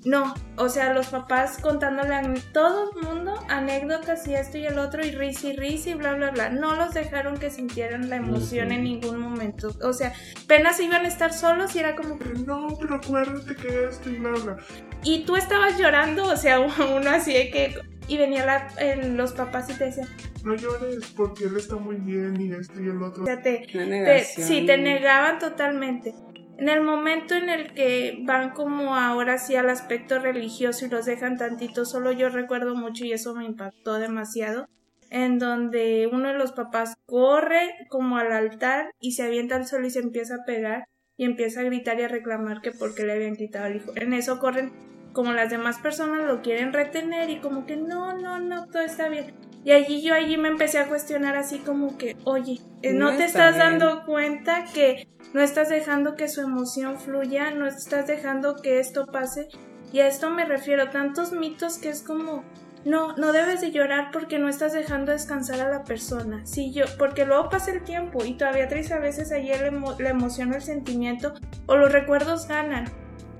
No, 0.05 0.33
o 0.55 0.69
sea, 0.69 0.93
los 0.93 1.07
papás 1.07 1.57
contándole 1.61 2.15
a 2.15 2.33
todo 2.53 2.91
el 2.91 3.05
mundo 3.05 3.33
anécdotas 3.49 4.25
y 4.27 4.35
esto 4.35 4.57
y 4.57 4.65
el 4.65 4.79
otro 4.79 5.05
y 5.05 5.11
risa 5.11 5.47
y 5.49 5.57
risa 5.57 5.89
y 5.89 5.93
bla, 5.95 6.13
bla, 6.13 6.31
bla. 6.31 6.49
No 6.49 6.75
los 6.77 6.93
dejaron 6.93 7.37
que 7.37 7.49
sintieran 7.49 8.09
la 8.09 8.15
emoción 8.15 8.71
en 8.71 8.85
ningún 8.85 9.19
momento. 9.19 9.75
O 9.83 9.91
sea, 9.91 10.13
apenas 10.45 10.79
iban 10.79 11.03
a 11.03 11.09
estar 11.09 11.33
solos 11.33 11.75
y 11.75 11.79
era 11.79 11.97
como... 11.97 12.17
No, 12.45 12.69
pero 12.79 12.95
acuérdate 12.95 13.55
que 13.55 13.85
esto 13.85 14.09
y 14.09 14.19
bla, 14.19 14.31
bla. 14.31 14.57
Y 15.03 15.25
tú 15.25 15.35
estabas 15.35 15.77
llorando, 15.77 16.23
o 16.23 16.37
sea, 16.37 16.59
uno 16.61 17.09
así 17.09 17.33
de 17.33 17.49
que... 17.51 17.96
Y 18.07 18.17
venía 18.17 18.45
la- 18.45 18.67
el- 18.79 19.17
los 19.17 19.33
papás 19.33 19.69
y 19.69 19.73
te 19.73 19.85
decían, 19.85 20.07
No 20.43 20.55
llores 20.55 21.05
porque 21.15 21.45
él 21.45 21.57
está 21.57 21.75
muy 21.75 21.97
bien 21.97 22.39
y 22.39 22.51
esto 22.53 22.79
y 22.81 22.87
el 22.87 23.01
otro. 23.03 23.23
o 23.23 23.25
sea, 23.25 23.41
te, 23.41 23.65
te- 24.05 24.23
sí, 24.43 24.65
te 24.65 24.77
negaban 24.77 25.39
totalmente. 25.39 26.13
En 26.57 26.69
el 26.69 26.81
momento 26.81 27.35
en 27.35 27.49
el 27.49 27.73
que 27.73 28.19
van 28.23 28.51
como 28.51 28.95
ahora 28.95 29.37
sí 29.37 29.55
al 29.55 29.69
aspecto 29.69 30.19
religioso 30.19 30.85
y 30.85 30.89
los 30.89 31.05
dejan 31.05 31.37
tantito, 31.37 31.85
solo 31.85 32.11
yo 32.13 32.29
recuerdo 32.29 32.75
mucho 32.75 33.03
y 33.05 33.11
eso 33.11 33.35
me 33.35 33.45
impactó 33.45 33.95
demasiado, 33.95 34.67
en 35.09 35.37
donde 35.37 36.09
uno 36.11 36.29
de 36.29 36.33
los 36.37 36.51
papás 36.53 36.95
corre 37.05 37.69
como 37.89 38.17
al 38.17 38.31
altar 38.31 38.91
y 38.99 39.11
se 39.13 39.23
avienta 39.23 39.55
al 39.55 39.67
suelo 39.67 39.85
y 39.87 39.91
se 39.91 39.99
empieza 39.99 40.35
a 40.35 40.45
pegar 40.45 40.85
y 41.15 41.25
empieza 41.25 41.59
a 41.59 41.63
gritar 41.63 41.99
y 41.99 42.03
a 42.03 42.07
reclamar 42.07 42.61
que 42.61 42.71
porque 42.71 43.03
le 43.03 43.13
habían 43.13 43.35
quitado 43.35 43.65
al 43.65 43.75
hijo. 43.75 43.91
En 43.95 44.13
eso 44.13 44.39
corren 44.39 44.71
como 45.17 45.33
las 45.33 45.49
demás 45.49 45.79
personas 45.79 46.27
lo 46.27 46.43
quieren 46.43 46.73
retener 46.73 47.31
y 47.31 47.39
como 47.39 47.65
que 47.65 47.75
no, 47.75 48.13
no, 48.13 48.39
no, 48.39 48.67
todo 48.67 48.83
está 48.83 49.09
bien. 49.09 49.33
Y 49.65 49.71
allí 49.71 50.03
yo 50.03 50.13
allí 50.13 50.37
me 50.37 50.47
empecé 50.47 50.77
a 50.77 50.85
cuestionar 50.87 51.35
así 51.35 51.57
como 51.57 51.97
que, 51.97 52.15
oye, 52.23 52.59
eh, 52.83 52.93
no, 52.93 53.09
No 53.11 53.17
te 53.17 53.25
está 53.25 53.49
estás 53.49 53.55
bien. 53.55 53.79
dando 53.79 54.05
cuenta 54.05 54.65
que 54.75 55.07
no 55.33 55.41
estás 55.41 55.69
dejando 55.69 56.15
que 56.15 56.27
su 56.29 56.41
emoción 56.41 56.99
fluya, 56.99 57.49
no 57.49 57.65
estás 57.65 58.05
dejando 58.05 58.57
que 58.57 58.79
esto 58.79 59.07
pase. 59.07 59.47
Y 59.91 60.01
a 60.01 60.07
esto 60.07 60.29
me 60.29 60.45
refiero, 60.45 60.91
tantos 60.91 61.31
mitos 61.31 61.79
que 61.79 61.89
es 61.89 62.03
como, 62.03 62.43
no, 62.85 63.17
no 63.17 63.31
debes 63.33 63.59
de 63.61 63.71
llorar 63.71 64.11
porque 64.13 64.37
no 64.37 64.49
estás 64.49 64.73
dejando 64.73 65.11
descansar 65.13 65.59
a 65.61 65.69
la 65.69 65.83
persona. 65.83 66.45
Sí, 66.45 66.71
yo, 66.71 66.85
porque 66.99 67.25
luego 67.25 67.49
pasa 67.49 67.71
el 67.71 67.83
tiempo 67.83 68.23
y 68.23 68.35
todavía 68.37 68.67
traes 68.67 68.91
a 68.91 68.99
veces 68.99 69.31
ayer 69.31 69.61
la, 69.61 69.69
emo- 69.71 69.97
la 69.99 70.09
emoción 70.09 70.51
o 70.51 70.55
el 70.55 70.61
sentimiento 70.61 71.33
o 71.65 71.75
los 71.75 71.91
recuerdos 71.91 72.47
ganan 72.47 72.85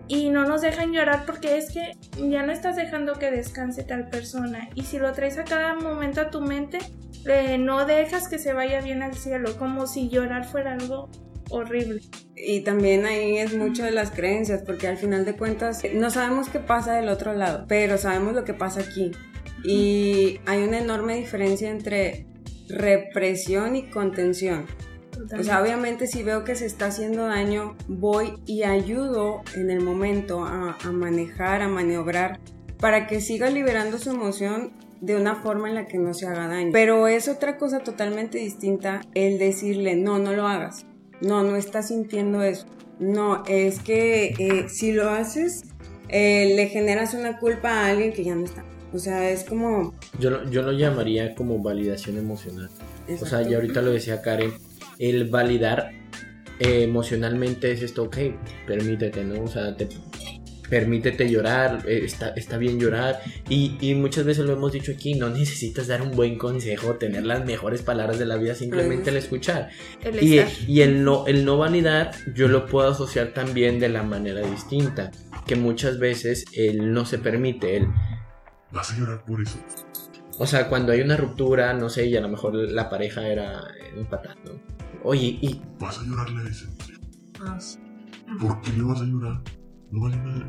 y 0.07 0.29
no 0.29 0.45
nos 0.45 0.61
dejan 0.61 0.93
llorar 0.93 1.25
porque 1.25 1.57
es 1.57 1.71
que 1.71 1.91
ya 2.17 2.43
no 2.43 2.51
estás 2.51 2.75
dejando 2.75 3.13
que 3.13 3.31
descanse 3.31 3.83
tal 3.83 4.09
persona 4.09 4.69
y 4.75 4.83
si 4.83 4.99
lo 4.99 5.11
traes 5.13 5.37
a 5.37 5.43
cada 5.43 5.75
momento 5.75 6.21
a 6.21 6.29
tu 6.29 6.41
mente 6.41 6.79
eh, 7.25 7.57
no 7.57 7.85
dejas 7.85 8.27
que 8.27 8.39
se 8.39 8.53
vaya 8.53 8.81
bien 8.81 9.03
al 9.03 9.15
cielo 9.15 9.57
como 9.57 9.87
si 9.87 10.09
llorar 10.09 10.45
fuera 10.45 10.73
algo 10.73 11.09
horrible 11.49 12.01
Y 12.35 12.61
también 12.61 13.05
ahí 13.05 13.37
es 13.37 13.55
mucho 13.55 13.83
de 13.83 13.91
las 13.91 14.11
creencias, 14.11 14.63
porque 14.65 14.87
al 14.87 14.97
final 14.97 15.25
de 15.25 15.35
cuentas 15.35 15.81
no 15.93 16.09
sabemos 16.09 16.49
qué 16.49 16.59
pasa 16.59 16.93
del 16.93 17.09
otro 17.09 17.33
lado, 17.33 17.65
pero 17.67 17.97
sabemos 17.97 18.33
lo 18.33 18.43
que 18.43 18.53
pasa 18.53 18.81
aquí. 18.81 19.11
Y 19.63 20.39
hay 20.45 20.63
una 20.63 20.79
enorme 20.79 21.15
diferencia 21.15 21.69
entre 21.69 22.27
represión 22.69 23.75
y 23.75 23.89
contención. 23.89 24.65
O 25.37 25.43
sea, 25.43 25.61
obviamente 25.61 26.07
si 26.07 26.23
veo 26.23 26.43
que 26.43 26.55
se 26.55 26.65
está 26.65 26.87
haciendo 26.87 27.25
daño, 27.25 27.75
voy 27.87 28.33
y 28.45 28.63
ayudo 28.63 29.41
en 29.55 29.69
el 29.71 29.81
momento 29.83 30.43
a, 30.45 30.77
a 30.83 30.91
manejar, 30.91 31.61
a 31.61 31.67
maniobrar, 31.67 32.39
para 32.79 33.07
que 33.07 33.21
siga 33.21 33.49
liberando 33.49 33.97
su 33.97 34.11
emoción 34.11 34.71
de 35.01 35.15
una 35.15 35.35
forma 35.35 35.69
en 35.69 35.75
la 35.75 35.85
que 35.87 35.97
no 35.97 36.13
se 36.13 36.27
haga 36.27 36.47
daño. 36.47 36.69
Pero 36.73 37.07
es 37.07 37.27
otra 37.27 37.57
cosa 37.57 37.79
totalmente 37.79 38.37
distinta 38.37 39.01
el 39.13 39.37
decirle, 39.39 39.95
no, 39.95 40.19
no 40.19 40.33
lo 40.33 40.47
hagas. 40.47 40.85
No, 41.21 41.43
no 41.43 41.55
estás 41.55 41.87
sintiendo 41.89 42.43
eso. 42.43 42.65
No, 42.99 43.43
es 43.47 43.79
que 43.79 44.33
eh, 44.39 44.69
si 44.69 44.91
lo 44.91 45.09
haces, 45.09 45.63
eh, 46.09 46.53
le 46.55 46.67
generas 46.67 47.13
una 47.13 47.37
culpa 47.39 47.69
a 47.71 47.87
alguien 47.89 48.11
que 48.13 48.23
ya 48.23 48.35
no 48.35 48.45
está. 48.45 48.63
O 48.93 48.97
sea, 48.99 49.29
es 49.29 49.43
como... 49.43 49.93
Yo, 50.19 50.29
lo- 50.29 50.49
yo 50.49 50.61
lo 50.61 50.71
llamaría 50.71 51.35
como 51.35 51.61
validación 51.61 52.17
emocional. 52.17 52.69
O 53.21 53.25
sea, 53.25 53.41
ya 53.41 53.57
ahorita 53.57 53.81
lo 53.81 53.91
decía 53.91 54.21
Karen, 54.21 54.51
el 54.99 55.25
validar 55.29 55.91
eh, 56.59 56.83
emocionalmente 56.83 57.71
es 57.71 57.81
esto, 57.81 58.03
ok, 58.03 58.17
permítete, 58.65 59.23
¿no? 59.23 59.43
O 59.43 59.47
sea, 59.47 59.75
te, 59.75 59.87
permítete 60.69 61.29
llorar, 61.29 61.83
eh, 61.87 62.01
está, 62.03 62.29
está 62.29 62.57
bien 62.57 62.79
llorar. 62.79 63.19
Y, 63.49 63.77
y 63.79 63.95
muchas 63.95 64.25
veces 64.25 64.45
lo 64.45 64.53
hemos 64.53 64.71
dicho 64.71 64.91
aquí, 64.91 65.15
no 65.15 65.29
necesitas 65.29 65.87
dar 65.87 66.01
un 66.01 66.11
buen 66.11 66.37
consejo, 66.37 66.95
tener 66.95 67.25
las 67.25 67.45
mejores 67.45 67.81
palabras 67.81 68.19
de 68.19 68.25
la 68.25 68.37
vida, 68.37 68.55
simplemente 68.55 69.09
el 69.09 69.17
escuchar. 69.17 69.69
El 70.03 70.23
Y, 70.23 70.41
y 70.67 70.81
el, 70.81 71.03
no, 71.03 71.27
el 71.27 71.45
no 71.45 71.57
validar, 71.57 72.11
yo 72.33 72.47
lo 72.47 72.65
puedo 72.65 72.89
asociar 72.89 73.33
también 73.33 73.79
de 73.79 73.89
la 73.89 74.03
manera 74.03 74.41
distinta. 74.41 75.11
Que 75.45 75.55
muchas 75.55 75.99
veces 75.99 76.45
él 76.53 76.91
no 76.91 77.05
se 77.05 77.19
permite, 77.19 77.77
él 77.77 77.87
Vas 78.71 78.91
a 78.91 78.97
llorar 78.97 79.23
por 79.23 79.41
eso. 79.41 79.57
o 80.37 80.45
sea, 80.45 80.67
cuando 80.67 80.91
hay 80.91 80.99
una 80.99 81.15
ruptura, 81.15 81.73
no 81.73 81.89
sé, 81.89 82.07
y 82.07 82.17
a 82.17 82.21
lo 82.21 82.27
mejor 82.27 82.53
la 82.53 82.89
pareja 82.89 83.25
era 83.27 83.63
un 83.95 84.05
patán, 84.05 84.37
¿no? 84.43 84.76
Oye, 85.03 85.37
y 85.41 85.61
Vas 85.79 85.99
a 85.99 86.03
llorarle 86.03 86.41
a 86.43 86.49
ese. 86.49 86.65
Vas. 87.39 87.79
¿Por 88.41 88.61
qué 88.61 88.71
le 88.73 88.83
vas 88.83 89.01
a 89.01 89.05
llorar? 89.05 89.41
No 89.91 90.01
vale 90.01 90.17
madre. 90.17 90.45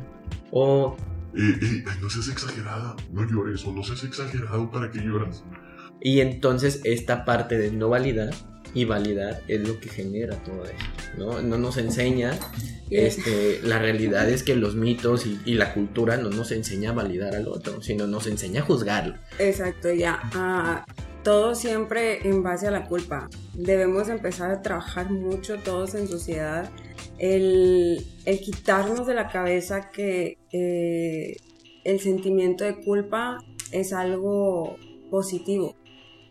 o 0.51 0.95
Eh, 1.35 1.57
eh, 1.61 1.83
no 2.01 2.09
seas 2.09 2.27
exagerada. 2.29 2.95
No 3.11 3.23
llores 3.29 3.63
o 3.65 3.71
no 3.71 3.83
seas 3.83 4.03
exagerado 4.03 4.69
para 4.71 4.89
que 4.91 4.99
lloras. 4.99 5.43
y 6.01 6.21
entonces 6.21 6.81
esta 6.85 7.25
parte 7.25 7.57
de 7.57 7.71
no 7.71 7.89
validar 7.89 8.29
y 8.73 8.85
validar 8.85 9.41
es 9.47 9.67
lo 9.67 9.79
que 9.79 9.89
genera 9.89 10.35
todo 10.43 10.63
esto, 10.65 10.85
¿no? 11.17 11.41
No 11.41 11.57
nos 11.57 11.77
enseña, 11.77 12.37
este, 12.89 13.59
la 13.63 13.79
realidad 13.79 14.29
es 14.29 14.43
que 14.43 14.55
los 14.55 14.75
mitos 14.75 15.25
y, 15.25 15.39
y 15.45 15.53
la 15.55 15.73
cultura 15.73 16.17
no 16.17 16.29
nos 16.29 16.51
enseña 16.51 16.91
a 16.91 16.93
validar 16.93 17.35
al 17.35 17.47
otro, 17.47 17.81
sino 17.81 18.07
nos 18.07 18.27
enseña 18.27 18.61
a 18.61 18.65
juzgarlo. 18.65 19.15
Exacto, 19.39 19.91
ya. 19.91 20.19
ah, 20.33 20.85
todo 21.23 21.53
siempre 21.55 22.27
en 22.27 22.43
base 22.43 22.67
a 22.67 22.71
la 22.71 22.85
culpa. 22.87 23.29
Debemos 23.53 24.09
empezar 24.09 24.51
a 24.51 24.61
trabajar 24.61 25.11
mucho 25.11 25.57
todos 25.57 25.95
en 25.95 26.07
sociedad. 26.07 26.69
El, 27.17 28.05
el 28.25 28.39
quitarnos 28.39 29.05
de 29.05 29.13
la 29.13 29.27
cabeza 29.27 29.89
que 29.89 30.37
eh, 30.51 31.37
el 31.83 31.99
sentimiento 31.99 32.63
de 32.63 32.81
culpa 32.83 33.43
es 33.71 33.93
algo 33.93 34.77
positivo. 35.11 35.75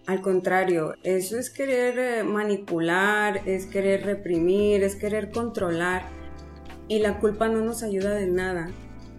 Al 0.09 0.23
contrario, 0.23 0.95
eso 1.03 1.39
es 1.39 1.51
querer 1.51 1.99
eh, 1.99 2.25
manipular, 2.25 3.43
es 3.45 3.67
querer 3.67 4.07
reprimir, 4.07 4.83
es 4.83 4.97
querer 4.97 5.31
controlar. 5.31 6.09
Y 6.89 7.01
la 7.01 7.21
culpa 7.21 7.49
no 7.49 7.61
nos 7.61 7.83
ayuda 7.83 8.15
de 8.15 8.27
nada. 8.27 8.71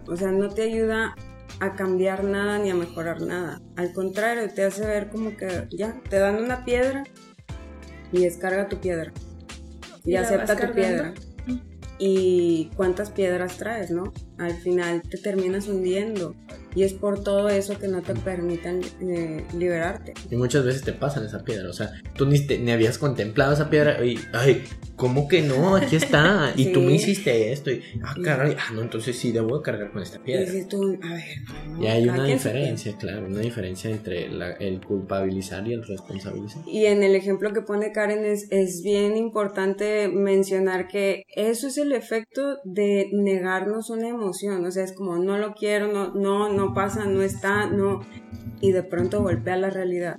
O 0.08 0.16
sea, 0.16 0.32
no 0.32 0.48
te 0.48 0.62
ayuda 0.62 1.14
a 1.60 1.74
cambiar 1.76 2.24
nada 2.24 2.58
ni 2.58 2.70
a 2.70 2.74
mejorar 2.74 3.22
nada. 3.22 3.60
Al 3.76 3.92
contrario, 3.92 4.52
te 4.52 4.64
hace 4.64 4.84
ver 4.84 5.10
como 5.10 5.36
que 5.36 5.68
ya, 5.70 5.94
te 6.08 6.18
dan 6.18 6.42
una 6.42 6.64
piedra 6.64 7.04
y 8.10 8.24
descarga 8.24 8.68
tu 8.68 8.80
piedra. 8.80 9.12
Y, 10.04 10.16
acepta 10.16 10.56
tu 10.56 10.72
piedra. 10.72 11.14
Y 12.00 12.68
cuántas 12.74 13.12
piedras 13.12 13.58
traes, 13.58 13.92
¿no? 13.92 14.12
Al 14.40 14.54
final 14.54 15.02
te 15.02 15.18
terminas 15.18 15.68
hundiendo. 15.68 16.34
Y 16.74 16.84
es 16.84 16.92
por 16.94 17.22
todo 17.24 17.48
eso 17.48 17.76
que 17.78 17.88
no 17.88 18.00
te 18.00 18.14
permitan 18.14 18.80
eh, 19.02 19.44
liberarte. 19.58 20.14
Y 20.30 20.36
muchas 20.36 20.64
veces 20.64 20.82
te 20.82 20.92
pasan 20.92 21.26
esa 21.26 21.42
piedra, 21.44 21.68
o 21.68 21.72
sea, 21.72 21.90
tú 22.14 22.26
ni, 22.26 22.46
te- 22.46 22.58
ni 22.60 22.70
habías 22.70 22.96
contemplado 22.96 23.52
esa 23.52 23.68
piedra 23.68 24.04
y, 24.04 24.20
ay, 24.32 24.62
¿cómo 24.94 25.26
que 25.26 25.42
no? 25.42 25.74
Aquí 25.74 25.96
está. 25.96 26.52
Y 26.56 26.72
tú 26.72 26.80
me 26.80 26.90
Sí. 26.90 27.10
hiciste 27.10 27.50
esto 27.52 27.72
y, 27.72 27.82
ah, 28.04 28.12
Sí. 28.14 28.22
caray, 28.22 28.54
ah, 28.56 28.72
no, 28.72 28.82
entonces 28.82 29.16
sí 29.18 29.32
debo 29.32 29.58
de 29.58 29.64
cargar 29.64 29.90
con 29.90 30.00
esta 30.02 30.18
Y 30.18 30.20
piedra. 30.20 30.44
dices 30.44 30.68
tú, 30.68 30.80
a 31.02 31.12
ver, 31.14 31.24
no, 31.70 31.82
Y 31.82 31.86
hay 31.88 32.08
una 32.08 32.24
diferencia, 32.24 32.96
claro, 32.96 33.26
una 33.26 33.40
diferencia 33.40 33.90
entre 33.90 34.28
la- 34.28 34.52
el 34.52 34.80
culpabilizar 34.80 35.66
y 35.66 35.72
el 35.72 35.84
responsabilizar. 35.84 36.62
Y 36.68 36.86
en 36.86 37.02
el 37.02 37.16
ejemplo 37.16 37.52
que 37.52 37.62
pone 37.62 37.90
Karen 37.90 38.24
es, 38.24 38.46
es 38.52 38.82
bien 38.84 39.16
importante 39.16 40.06
mencionar 40.08 40.86
que 40.86 41.24
eso 41.34 41.66
es 41.66 41.78
el 41.78 41.90
efecto 41.92 42.58
de 42.64 43.08
negarnos 43.12 43.90
una 43.90 44.08
emoción. 44.08 44.29
O 44.64 44.70
sea, 44.70 44.84
es 44.84 44.92
como 44.92 45.16
no 45.16 45.38
lo 45.38 45.54
quiero, 45.54 45.92
no, 45.92 46.14
no, 46.14 46.52
no 46.52 46.74
pasa, 46.74 47.04
no 47.06 47.22
está, 47.22 47.66
no. 47.66 48.00
Y 48.60 48.72
de 48.72 48.82
pronto 48.82 49.22
golpea 49.22 49.56
la 49.56 49.70
realidad. 49.70 50.18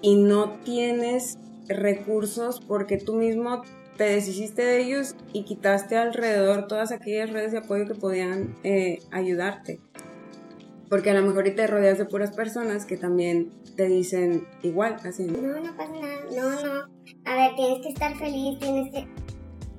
Y 0.00 0.16
no 0.16 0.60
tienes 0.64 1.38
recursos 1.68 2.60
porque 2.60 2.98
tú 2.98 3.14
mismo 3.14 3.62
te 3.96 4.04
deshiciste 4.04 4.62
de 4.62 4.80
ellos 4.82 5.14
y 5.32 5.44
quitaste 5.44 5.96
alrededor 5.96 6.66
todas 6.66 6.92
aquellas 6.92 7.30
redes 7.30 7.52
de 7.52 7.58
apoyo 7.58 7.86
que 7.86 7.94
podían 7.94 8.56
eh, 8.64 8.98
ayudarte. 9.10 9.80
Porque 10.88 11.10
a 11.10 11.14
lo 11.14 11.22
mejor 11.22 11.44
te 11.44 11.66
rodeas 11.66 11.98
de 11.98 12.04
puras 12.04 12.32
personas 12.32 12.84
que 12.84 12.96
también 12.96 13.50
te 13.76 13.86
dicen 13.86 14.46
igual, 14.62 14.96
así. 15.04 15.24
No, 15.24 15.60
no 15.60 15.76
pasa 15.76 15.92
nada. 15.92 16.20
No, 16.36 16.50
no. 16.50 16.92
A 17.24 17.36
ver, 17.36 17.54
tienes 17.56 17.82
que 17.82 17.88
estar 17.88 18.14
feliz, 18.18 18.58
tienes 18.58 18.92
que... 18.92 19.21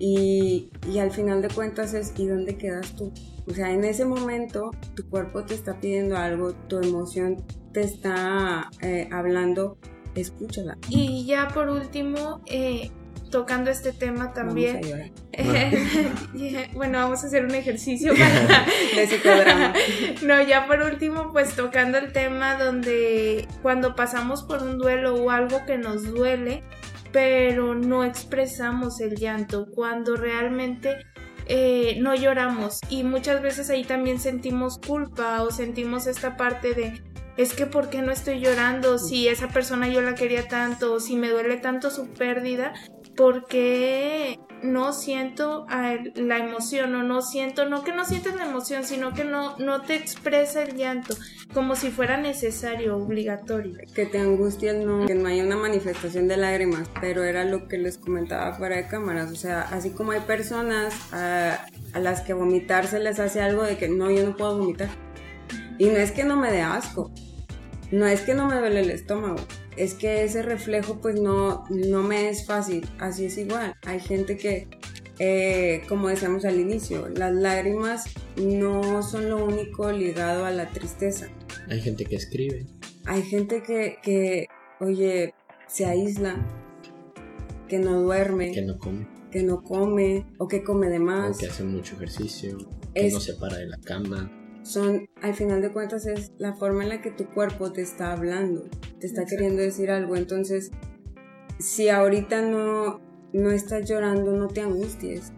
Y, 0.06 0.70
y 0.92 1.00
al 1.00 1.12
final 1.12 1.42
de 1.42 1.48
cuentas 1.48 1.94
es, 1.94 2.12
¿y 2.18 2.28
dónde 2.28 2.58
quedas 2.58 2.94
tú? 2.98 3.14
O 3.48 3.54
sea, 3.54 3.72
en 3.72 3.86
ese 3.86 4.04
momento 4.04 4.72
tu 4.98 5.08
cuerpo 5.10 5.46
te 5.46 5.54
está 5.54 5.80
pidiendo 5.80 6.18
algo, 6.18 6.52
tu 6.68 6.80
emoción 6.80 7.42
te 7.72 7.84
está 7.84 8.70
eh, 8.82 9.08
hablando, 9.14 9.78
escúchala. 10.14 10.78
Y 10.90 11.26
ya 11.26 11.48
por 11.48 11.70
último, 11.70 12.42
eh, 12.48 12.92
tocando 13.32 13.72
este 13.72 13.94
tema 13.94 14.34
también. 14.34 14.82
Vamos 14.82 14.98
a 15.38 16.32
llorar. 16.36 16.70
bueno, 16.76 16.98
vamos 16.98 17.24
a 17.24 17.28
hacer 17.28 17.46
un 17.46 17.56
ejercicio 17.56 18.14
para... 18.18 18.66
De 18.96 19.08
psicodrama. 19.08 19.74
No, 20.22 20.42
ya 20.44 20.68
por 20.68 20.82
último, 20.82 21.32
pues 21.32 21.56
tocando 21.56 21.98
el 21.98 22.12
tema 22.12 22.56
donde 22.56 23.48
cuando 23.62 23.96
pasamos 23.96 24.44
por 24.44 24.64
un 24.64 24.78
duelo 24.78 25.16
o 25.16 25.32
algo 25.32 25.66
que 25.66 25.78
nos 25.78 26.04
duele, 26.04 26.62
pero 27.14 27.76
no 27.76 28.04
expresamos 28.04 29.00
el 29.00 29.16
llanto, 29.16 29.68
cuando 29.74 30.18
realmente 30.18 30.98
eh, 31.46 31.98
no 32.02 32.16
lloramos 32.16 32.82
y 32.90 33.04
muchas 33.04 33.42
veces 33.42 33.70
ahí 33.70 33.86
también 33.86 34.20
sentimos 34.20 34.80
culpa 34.80 35.44
o 35.44 35.52
sentimos 35.52 36.08
esta 36.08 36.36
parte 36.36 36.74
de 36.74 37.02
es 37.38 37.54
que 37.54 37.66
¿por 37.66 37.90
qué 37.90 38.02
no 38.02 38.12
estoy 38.12 38.40
llorando? 38.40 39.00
Si 39.00 39.28
esa 39.28 39.48
persona 39.48 39.88
yo 39.88 40.02
la 40.02 40.16
quería 40.16 40.48
tanto, 40.48 40.94
o 40.94 41.00
si 41.00 41.16
me 41.16 41.30
duele 41.30 41.58
tanto 41.58 41.90
su 41.90 42.08
pérdida, 42.10 42.74
¿por 43.16 43.46
qué 43.46 44.40
no 44.64 44.94
siento 44.94 45.66
la 46.16 46.38
emoción 46.38 46.96
o 46.96 47.04
no 47.04 47.22
siento, 47.22 47.66
no 47.66 47.84
que 47.84 47.92
no 47.92 48.06
sientes 48.06 48.36
la 48.36 48.46
emoción, 48.46 48.84
sino 48.84 49.14
que 49.14 49.24
no, 49.24 49.58
no 49.58 49.82
te 49.82 49.96
expresa 49.96 50.64
el 50.64 50.76
llanto, 50.76 51.16
como 51.54 51.76
si 51.76 51.92
fuera 51.92 52.18
necesario, 52.18 52.98
obligatorio? 52.98 53.78
que 53.94 54.06
te 54.06 54.20
angustias, 54.20 54.76
no, 54.76 55.06
que 55.06 55.16
no 55.16 55.28
haya 55.28 55.44
una 55.44 55.58
manifestación 55.58 56.28
de 56.28 56.38
lágrimas, 56.38 56.90
pero 57.00 57.24
era 57.24 57.44
lo 57.44 57.68
que 57.68 57.78
les 57.78 57.98
comentaba 57.98 58.54
fuera 58.54 58.78
de 58.78 58.88
cámaras, 58.88 59.32
o 59.32 59.36
sea, 59.36 59.62
así 59.62 59.92
como 59.92 60.12
hay 60.12 60.22
personas 60.22 60.94
a, 61.14 61.66
a 61.94 62.00
las 62.00 62.22
que 62.22 62.34
vomitar 62.34 62.88
se 62.88 63.00
les 63.00 63.20
hace 63.20 63.42
algo 63.42 63.64
de 63.64 63.78
que 63.78 63.90
no, 63.90 64.10
yo 64.10 64.26
no 64.26 64.36
puedo 64.36 64.58
vomitar. 64.58 64.90
Y 65.78 65.86
no 65.86 65.98
es 65.98 66.12
que 66.12 66.24
no 66.24 66.38
me 66.38 66.52
dé 66.52 66.62
asco, 66.62 67.12
no 67.92 68.06
es 68.08 68.22
que 68.22 68.34
no 68.34 68.48
me 68.48 68.58
duele 68.58 68.82
el 68.82 68.92
estómago, 68.92 69.38
es 69.78 69.94
que 69.94 70.24
ese 70.24 70.42
reflejo 70.44 71.00
pues 71.02 71.20
no, 71.20 71.64
no 71.70 72.04
me 72.04 72.30
es 72.30 72.46
fácil, 72.46 72.88
así 73.00 73.26
es 73.26 73.38
igual. 73.38 73.74
Hay 73.86 74.00
gente 74.00 74.38
que, 74.38 74.68
eh, 75.20 75.82
como 75.90 76.10
decíamos 76.10 76.46
al 76.46 76.60
inicio, 76.60 77.08
las 77.10 77.34
lágrimas 77.34 78.06
no 78.38 79.02
son 79.04 79.30
lo 79.30 79.44
único 79.46 79.92
ligado 79.92 80.46
a 80.46 80.52
la 80.52 80.70
tristeza. 80.70 81.28
Hay 81.70 81.82
gente 81.82 82.06
que 82.06 82.16
escribe, 82.16 82.66
Hay 83.06 83.22
gente 83.24 83.62
que, 83.64 83.98
que, 84.04 84.48
oye, 84.80 85.34
se 85.68 85.86
aísla, 85.86 86.36
que 87.68 87.80
no 87.80 88.02
duerme, 88.02 88.52
que 88.52 88.62
no 88.62 88.78
come, 88.78 89.08
que 89.32 89.44
no 89.44 89.64
come 89.64 90.26
o 90.38 90.48
que 90.48 90.64
come 90.64 90.88
de 90.90 91.00
o 91.00 91.02
más. 91.02 91.38
que 91.38 91.48
hace 91.48 91.64
mucho 91.64 91.96
ejercicio, 91.96 92.58
que 92.94 93.08
Es- 93.08 93.14
no 93.14 93.20
se 93.20 93.34
para 93.36 93.58
de 93.58 93.66
la 93.68 93.78
cama. 93.80 94.32
Son, 94.64 95.08
al 95.22 95.34
final 95.36 95.62
de 95.62 95.72
cuentas, 95.72 96.06
es 96.06 96.32
la 96.38 96.54
forma 96.54 96.84
en 96.84 96.90
la 96.90 97.02
que 97.02 97.12
tu 97.12 97.26
cuerpo 97.26 97.72
te 97.74 97.82
está 97.82 98.14
hablando, 98.14 98.62
te 99.00 99.08
está 99.08 99.22
Exacto. 99.22 99.30
queriendo 99.30 99.62
decir 99.62 99.92
algo. 99.92 100.16
Entonces, 100.16 100.72
si 101.60 101.90
ahorita 101.90 102.42
no, 102.42 103.02
no 103.34 103.52
estás 103.52 103.88
llorando, 103.90 104.32
no 104.34 104.48
te 104.48 104.62
angusties. 104.62 105.34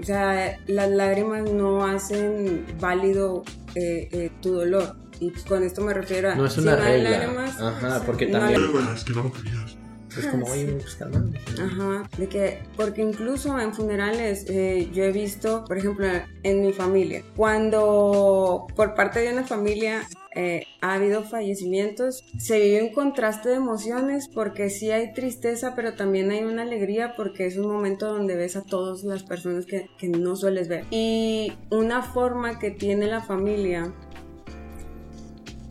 O 0.00 0.04
sea, 0.04 0.58
las 0.66 0.90
lágrimas 0.90 1.50
no 1.50 1.84
hacen 1.86 2.66
válido 2.80 3.42
eh, 3.74 4.08
eh, 4.12 4.30
tu 4.40 4.52
dolor. 4.52 4.96
Y 5.20 5.30
con 5.46 5.62
esto 5.62 5.82
me 5.82 5.92
refiero 5.92 6.30
a... 6.30 6.34
No 6.34 6.46
es 6.46 6.54
si 6.54 6.60
una 6.60 6.76
no 6.76 6.82
hay 6.82 6.92
regla. 7.02 7.10
lágrimas, 7.10 7.60
Ajá, 7.60 8.02
porque 8.06 8.26
no 8.26 8.38
también- 8.38 8.72
bueno, 8.72 8.92
es 8.92 9.04
que 9.04 9.12
no 9.12 9.22
lo 9.24 9.32
querías. 9.32 9.76
Es 10.18 10.26
como, 10.26 10.46
oye, 10.46 10.66
sí. 10.66 10.76
pues 10.80 10.94
calmado. 10.96 11.30
Ajá, 11.62 12.08
de 12.16 12.28
que, 12.28 12.62
porque 12.76 13.02
incluso 13.02 13.58
en 13.58 13.72
funerales 13.74 14.44
eh, 14.48 14.90
yo 14.92 15.04
he 15.04 15.12
visto, 15.12 15.64
por 15.64 15.78
ejemplo, 15.78 16.06
en 16.42 16.62
mi 16.62 16.72
familia, 16.72 17.22
cuando 17.36 18.66
por 18.74 18.94
parte 18.94 19.20
de 19.20 19.32
una 19.32 19.44
familia 19.44 20.06
eh, 20.34 20.64
ha 20.80 20.94
habido 20.94 21.24
fallecimientos, 21.24 22.24
se 22.38 22.60
vive 22.60 22.82
un 22.82 22.92
contraste 22.92 23.48
de 23.48 23.56
emociones 23.56 24.28
porque 24.28 24.70
sí 24.70 24.90
hay 24.90 25.12
tristeza, 25.12 25.74
pero 25.74 25.94
también 25.94 26.30
hay 26.30 26.44
una 26.44 26.62
alegría 26.62 27.14
porque 27.16 27.46
es 27.46 27.56
un 27.56 27.68
momento 27.68 28.12
donde 28.12 28.36
ves 28.36 28.56
a 28.56 28.62
todas 28.62 29.02
las 29.02 29.24
personas 29.24 29.66
que, 29.66 29.88
que 29.98 30.08
no 30.08 30.36
sueles 30.36 30.68
ver. 30.68 30.84
Y 30.90 31.52
una 31.70 32.02
forma 32.02 32.58
que 32.58 32.70
tiene 32.70 33.06
la 33.06 33.22
familia 33.22 33.92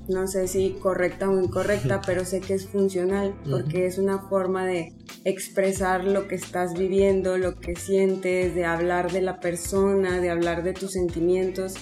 no 0.10 0.28
sé 0.28 0.48
si 0.48 0.72
correcta 0.72 1.30
o 1.30 1.40
incorrecta, 1.40 2.02
pero 2.06 2.26
sé 2.26 2.42
que 2.42 2.56
es 2.56 2.68
funcional 2.68 3.36
porque 3.50 3.86
es 3.86 3.98
una 3.98 4.20
forma 4.28 4.66
de 4.66 4.94
expresar 5.24 6.04
lo 6.04 6.28
que 6.28 6.36
estás 6.36 6.74
viviendo, 6.74 7.38
lo 7.38 7.60
que 7.60 7.76
sientes, 7.76 8.56
de 8.56 8.66
hablar 8.66 9.12
de 9.12 9.22
la 9.22 9.40
persona, 9.40 10.20
de 10.20 10.30
hablar 10.30 10.64
de 10.64 10.74
tus 10.74 10.94
sentimientos. 10.94 11.76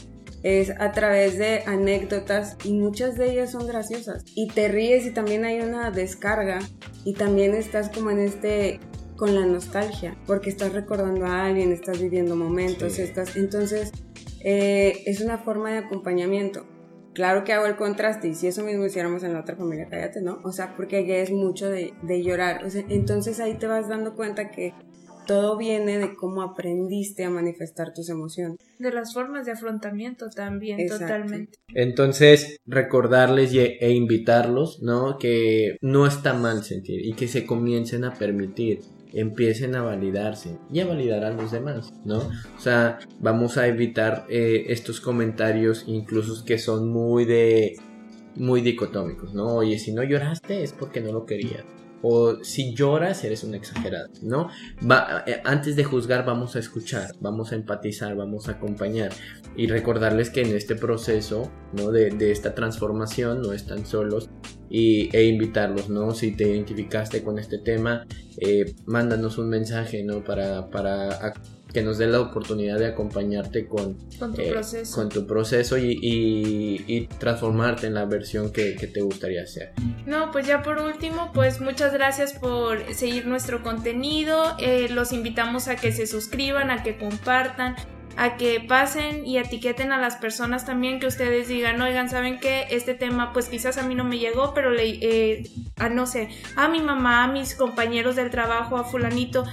Es 0.43 0.69
a 0.79 0.91
través 0.91 1.37
de 1.37 1.63
anécdotas 1.65 2.57
y 2.63 2.73
muchas 2.73 3.17
de 3.17 3.31
ellas 3.31 3.51
son 3.51 3.65
graciosas. 3.65 4.23
Y 4.35 4.49
te 4.49 4.67
ríes 4.67 5.05
y 5.05 5.11
también 5.11 5.45
hay 5.45 5.61
una 5.61 5.89
descarga 5.89 6.59
y 7.05 7.13
también 7.13 7.55
estás 7.55 7.89
como 7.89 8.11
en 8.11 8.19
este 8.19 8.79
con 9.15 9.33
la 9.33 9.47
nostalgia 9.47 10.15
porque 10.27 10.51
estás 10.51 10.73
recordando 10.73 11.25
a 11.25 11.45
alguien, 11.45 11.71
estás 11.71 11.99
viviendo 11.99 12.35
momentos, 12.35 12.99
estás 12.99 13.35
entonces 13.35 13.91
eh, 14.41 15.03
es 15.05 15.21
una 15.21 15.39
forma 15.39 15.71
de 15.71 15.79
acompañamiento. 15.79 16.65
Claro 17.17 17.43
que 17.43 17.51
hago 17.51 17.65
el 17.65 17.75
contraste 17.75 18.27
y 18.27 18.35
si 18.35 18.45
eso 18.45 18.63
mismo 18.63 18.85
hiciéramos 18.85 19.23
en 19.23 19.33
la 19.33 19.39
otra 19.39 19.55
familia, 19.55 19.87
cállate, 19.89 20.21
¿no? 20.21 20.39
O 20.43 20.51
sea, 20.51 20.75
porque 20.75 21.03
ya 21.07 21.15
es 21.15 21.31
mucho 21.31 21.67
de, 21.67 21.95
de 22.03 22.21
llorar. 22.21 22.63
O 22.63 22.69
sea, 22.69 22.85
entonces 22.89 23.39
ahí 23.39 23.55
te 23.55 23.65
vas 23.65 23.89
dando 23.89 24.13
cuenta 24.13 24.51
que 24.51 24.75
todo 25.25 25.57
viene 25.57 25.97
de 25.97 26.13
cómo 26.13 26.43
aprendiste 26.43 27.23
a 27.23 27.31
manifestar 27.31 27.91
tus 27.91 28.09
emociones. 28.09 28.59
De 28.77 28.91
las 28.91 29.15
formas 29.15 29.47
de 29.47 29.53
afrontamiento 29.53 30.29
también, 30.29 30.87
totalmente. 30.87 31.57
Entonces, 31.73 32.59
recordarles 32.67 33.51
e 33.51 33.91
invitarlos, 33.93 34.83
¿no? 34.83 35.17
Que 35.17 35.77
no 35.81 36.05
está 36.05 36.35
mal 36.35 36.63
sentir 36.63 37.03
y 37.03 37.13
que 37.13 37.27
se 37.27 37.47
comiencen 37.47 38.03
a 38.03 38.13
permitir 38.13 38.81
empiecen 39.19 39.75
a 39.75 39.81
validarse 39.81 40.57
y 40.71 40.79
a 40.79 40.85
validar 40.85 41.23
a 41.23 41.31
los 41.31 41.51
demás, 41.51 41.91
¿no? 42.05 42.19
O 42.19 42.59
sea, 42.59 42.99
vamos 43.19 43.57
a 43.57 43.67
evitar 43.67 44.25
eh, 44.29 44.65
estos 44.69 45.01
comentarios 45.01 45.85
incluso 45.87 46.45
que 46.45 46.57
son 46.59 46.89
muy 46.89 47.25
de 47.25 47.77
muy 48.35 48.61
dicotómicos, 48.61 49.33
¿no? 49.33 49.55
Oye, 49.55 49.79
si 49.79 49.91
no 49.91 50.03
lloraste 50.03 50.61
es 50.61 50.71
porque 50.71 51.01
no 51.01 51.11
lo 51.11 51.25
querías 51.25 51.63
o 52.01 52.43
si 52.43 52.73
lloras 52.73 53.23
eres 53.23 53.43
un 53.43 53.55
exagerado, 53.55 54.09
¿no? 54.21 54.49
Eh, 55.25 55.41
antes 55.43 55.75
de 55.75 55.83
juzgar 55.83 56.25
vamos 56.25 56.55
a 56.55 56.59
escuchar, 56.59 57.11
vamos 57.19 57.51
a 57.51 57.55
empatizar, 57.55 58.15
vamos 58.15 58.47
a 58.47 58.53
acompañar 58.53 59.11
y 59.55 59.67
recordarles 59.67 60.29
que 60.29 60.41
en 60.41 60.55
este 60.55 60.75
proceso, 60.75 61.51
¿no? 61.73 61.91
De, 61.91 62.11
de 62.11 62.31
esta 62.31 62.53
transformación 62.53 63.41
no 63.41 63.53
están 63.53 63.85
solos 63.85 64.29
y, 64.69 65.15
e 65.15 65.25
invitarlos, 65.25 65.89
¿no? 65.89 66.11
Si 66.11 66.35
te 66.35 66.49
identificaste 66.49 67.23
con 67.23 67.39
este 67.39 67.57
tema, 67.57 68.05
eh, 68.37 68.75
mándanos 68.85 69.37
un 69.37 69.49
mensaje, 69.49 70.03
¿no? 70.03 70.23
Para, 70.23 70.69
para 70.69 71.33
que 71.73 71.81
nos 71.81 71.97
dé 71.97 72.07
la 72.07 72.21
oportunidad 72.21 72.79
de 72.79 72.87
acompañarte 72.87 73.67
con, 73.67 73.95
con 74.17 74.33
tu 74.33 74.41
eh, 74.41 74.51
proceso, 74.51 74.95
con 74.95 75.09
tu 75.09 75.27
proceso 75.27 75.77
y, 75.77 75.99
y, 76.01 77.07
transformarte 77.19 77.87
en 77.87 77.93
la 77.93 78.05
versión 78.05 78.51
que, 78.51 78.75
que, 78.75 78.87
te 78.87 79.01
gustaría 79.01 79.45
ser. 79.45 79.73
No, 80.05 80.31
pues 80.31 80.47
ya 80.47 80.61
por 80.63 80.79
último, 80.79 81.31
pues 81.33 81.59
muchas 81.61 81.93
gracias 81.93 82.33
por 82.33 82.79
seguir 82.93 83.27
nuestro 83.27 83.63
contenido. 83.63 84.55
Eh, 84.59 84.87
los 84.89 85.11
invitamos 85.11 85.67
a 85.67 85.75
que 85.75 85.91
se 85.91 86.07
suscriban, 86.07 86.71
a 86.71 86.83
que 86.83 86.97
compartan 86.97 87.75
a 88.17 88.35
que 88.35 88.59
pasen 88.59 89.25
y 89.25 89.37
etiqueten 89.37 89.91
a 89.91 89.99
las 89.99 90.15
personas 90.15 90.65
también 90.65 90.99
que 90.99 91.05
ustedes 91.05 91.47
digan, 91.47 91.79
oigan, 91.79 92.09
¿saben 92.09 92.39
que 92.39 92.65
Este 92.71 92.95
tema 92.95 93.31
pues 93.31 93.47
quizás 93.47 93.77
a 93.77 93.83
mí 93.83 93.93
no 93.93 94.03
me 94.03 94.17
llegó, 94.17 94.55
pero 94.55 94.71
le, 94.71 94.89
eh, 94.89 95.43
a 95.77 95.87
no 95.89 96.07
sé, 96.07 96.29
a 96.55 96.67
mi 96.67 96.81
mamá, 96.81 97.23
a 97.23 97.27
mis 97.27 97.53
compañeros 97.53 98.15
del 98.15 98.31
trabajo, 98.31 98.77
a 98.77 98.83
fulanito, 98.83 99.45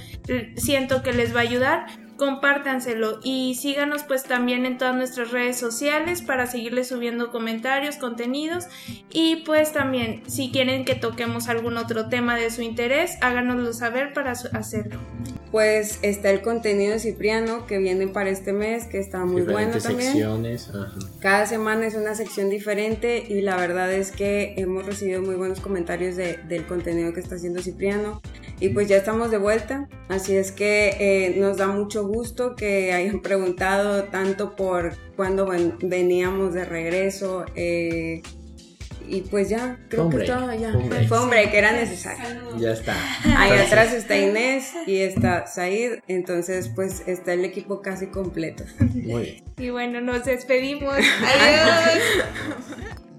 siento 0.57 1.03
que 1.03 1.13
les 1.13 1.35
va 1.37 1.41
a 1.41 1.43
ayudar 1.43 1.87
compártanselo 2.25 3.21
y 3.23 3.55
síganos 3.55 4.03
pues 4.05 4.23
también 4.23 4.65
en 4.65 4.79
todas 4.79 4.97
nuestras 4.97 5.31
redes 5.31 5.59
sociales 5.59 6.23
para 6.23 6.47
seguirles 6.47 6.89
subiendo 6.89 7.31
comentarios, 7.31 7.97
contenidos 7.97 8.65
y 9.13 9.43
pues 9.45 9.75
también 9.75 10.23
si 10.27 10.51
quieren 10.51 10.87
que 10.87 10.95
toquemos 10.95 11.51
algún 11.51 11.77
otro 11.77 12.09
tema 12.09 12.37
de 12.37 12.51
su 12.51 12.63
interés, 12.63 13.19
háganoslo 13.21 13.75
saber 13.75 14.15
para 14.15 14.31
hacerlo. 14.31 15.01
Pues 15.51 15.99
está 16.01 16.31
el 16.31 16.41
contenido 16.41 16.95
de 16.95 16.99
Cipriano 16.99 17.67
que 17.67 17.77
viene 17.77 18.09
para 18.09 18.31
este 18.31 18.55
mes, 18.55 18.87
que 18.87 18.99
está 18.99 19.27
muy 19.27 19.43
bueno 19.43 19.77
también. 19.79 20.13
Secciones. 20.13 20.71
Cada 21.21 21.45
semana 21.45 21.87
es 21.87 21.95
una 21.95 22.15
sección 22.15 22.49
diferente 22.49 23.23
y 23.29 23.43
la 23.43 23.57
verdad 23.57 23.93
es 23.93 24.13
que 24.13 24.55
hemos 24.57 24.87
recibido 24.87 25.21
muy 25.21 25.35
buenos 25.35 25.61
comentarios 25.61 26.17
de, 26.17 26.39
del 26.49 26.65
contenido 26.67 27.13
que 27.13 27.21
está 27.21 27.35
haciendo 27.35 27.61
Cipriano. 27.61 28.23
Y 28.61 28.69
pues 28.71 28.89
ya 28.89 28.97
estamos 28.97 29.31
de 29.31 29.39
vuelta, 29.39 29.89
así 30.09 30.37
es 30.37 30.53
que 30.53 30.97
eh, 30.99 31.35
nos 31.37 31.57
da 31.57 31.67
mucho 31.67 32.07
gusto 32.07 32.55
que 32.55 32.93
hayan 32.93 33.21
preguntado 33.21 34.05
tanto 34.05 34.55
por 34.57 34.97
cuando 35.17 35.47
veníamos 35.81 36.55
de 36.55 36.65
regreso. 36.65 37.45
Eh, 37.57 38.23
y 39.07 39.21
pues 39.23 39.51
ya, 39.51 39.79
creo 39.89 40.09
que 40.09 40.19
estaba 40.19 40.55
ya. 40.57 40.73
Fue 41.09 41.23
un 41.23 41.29
break, 41.29 41.53
era 41.53 41.73
necesario. 41.73 42.57
Ya 42.59 42.73
está. 42.73 42.97
Ahí 43.37 43.53
atrás 43.53 43.93
está 43.93 44.17
Inés 44.17 44.73
y 44.87 44.97
está 44.97 45.47
Said, 45.47 46.01
entonces 46.09 46.71
pues 46.75 47.03
está 47.07 47.35
el 47.35 47.45
equipo 47.45 47.83
casi 47.83 48.07
completo. 48.07 48.65
Muy 48.79 49.23
bien. 49.23 49.45
Y 49.59 49.71
bueno, 49.71 50.01
nos 50.01 50.25
despedimos. 50.25 50.95
Adiós. 50.95 52.03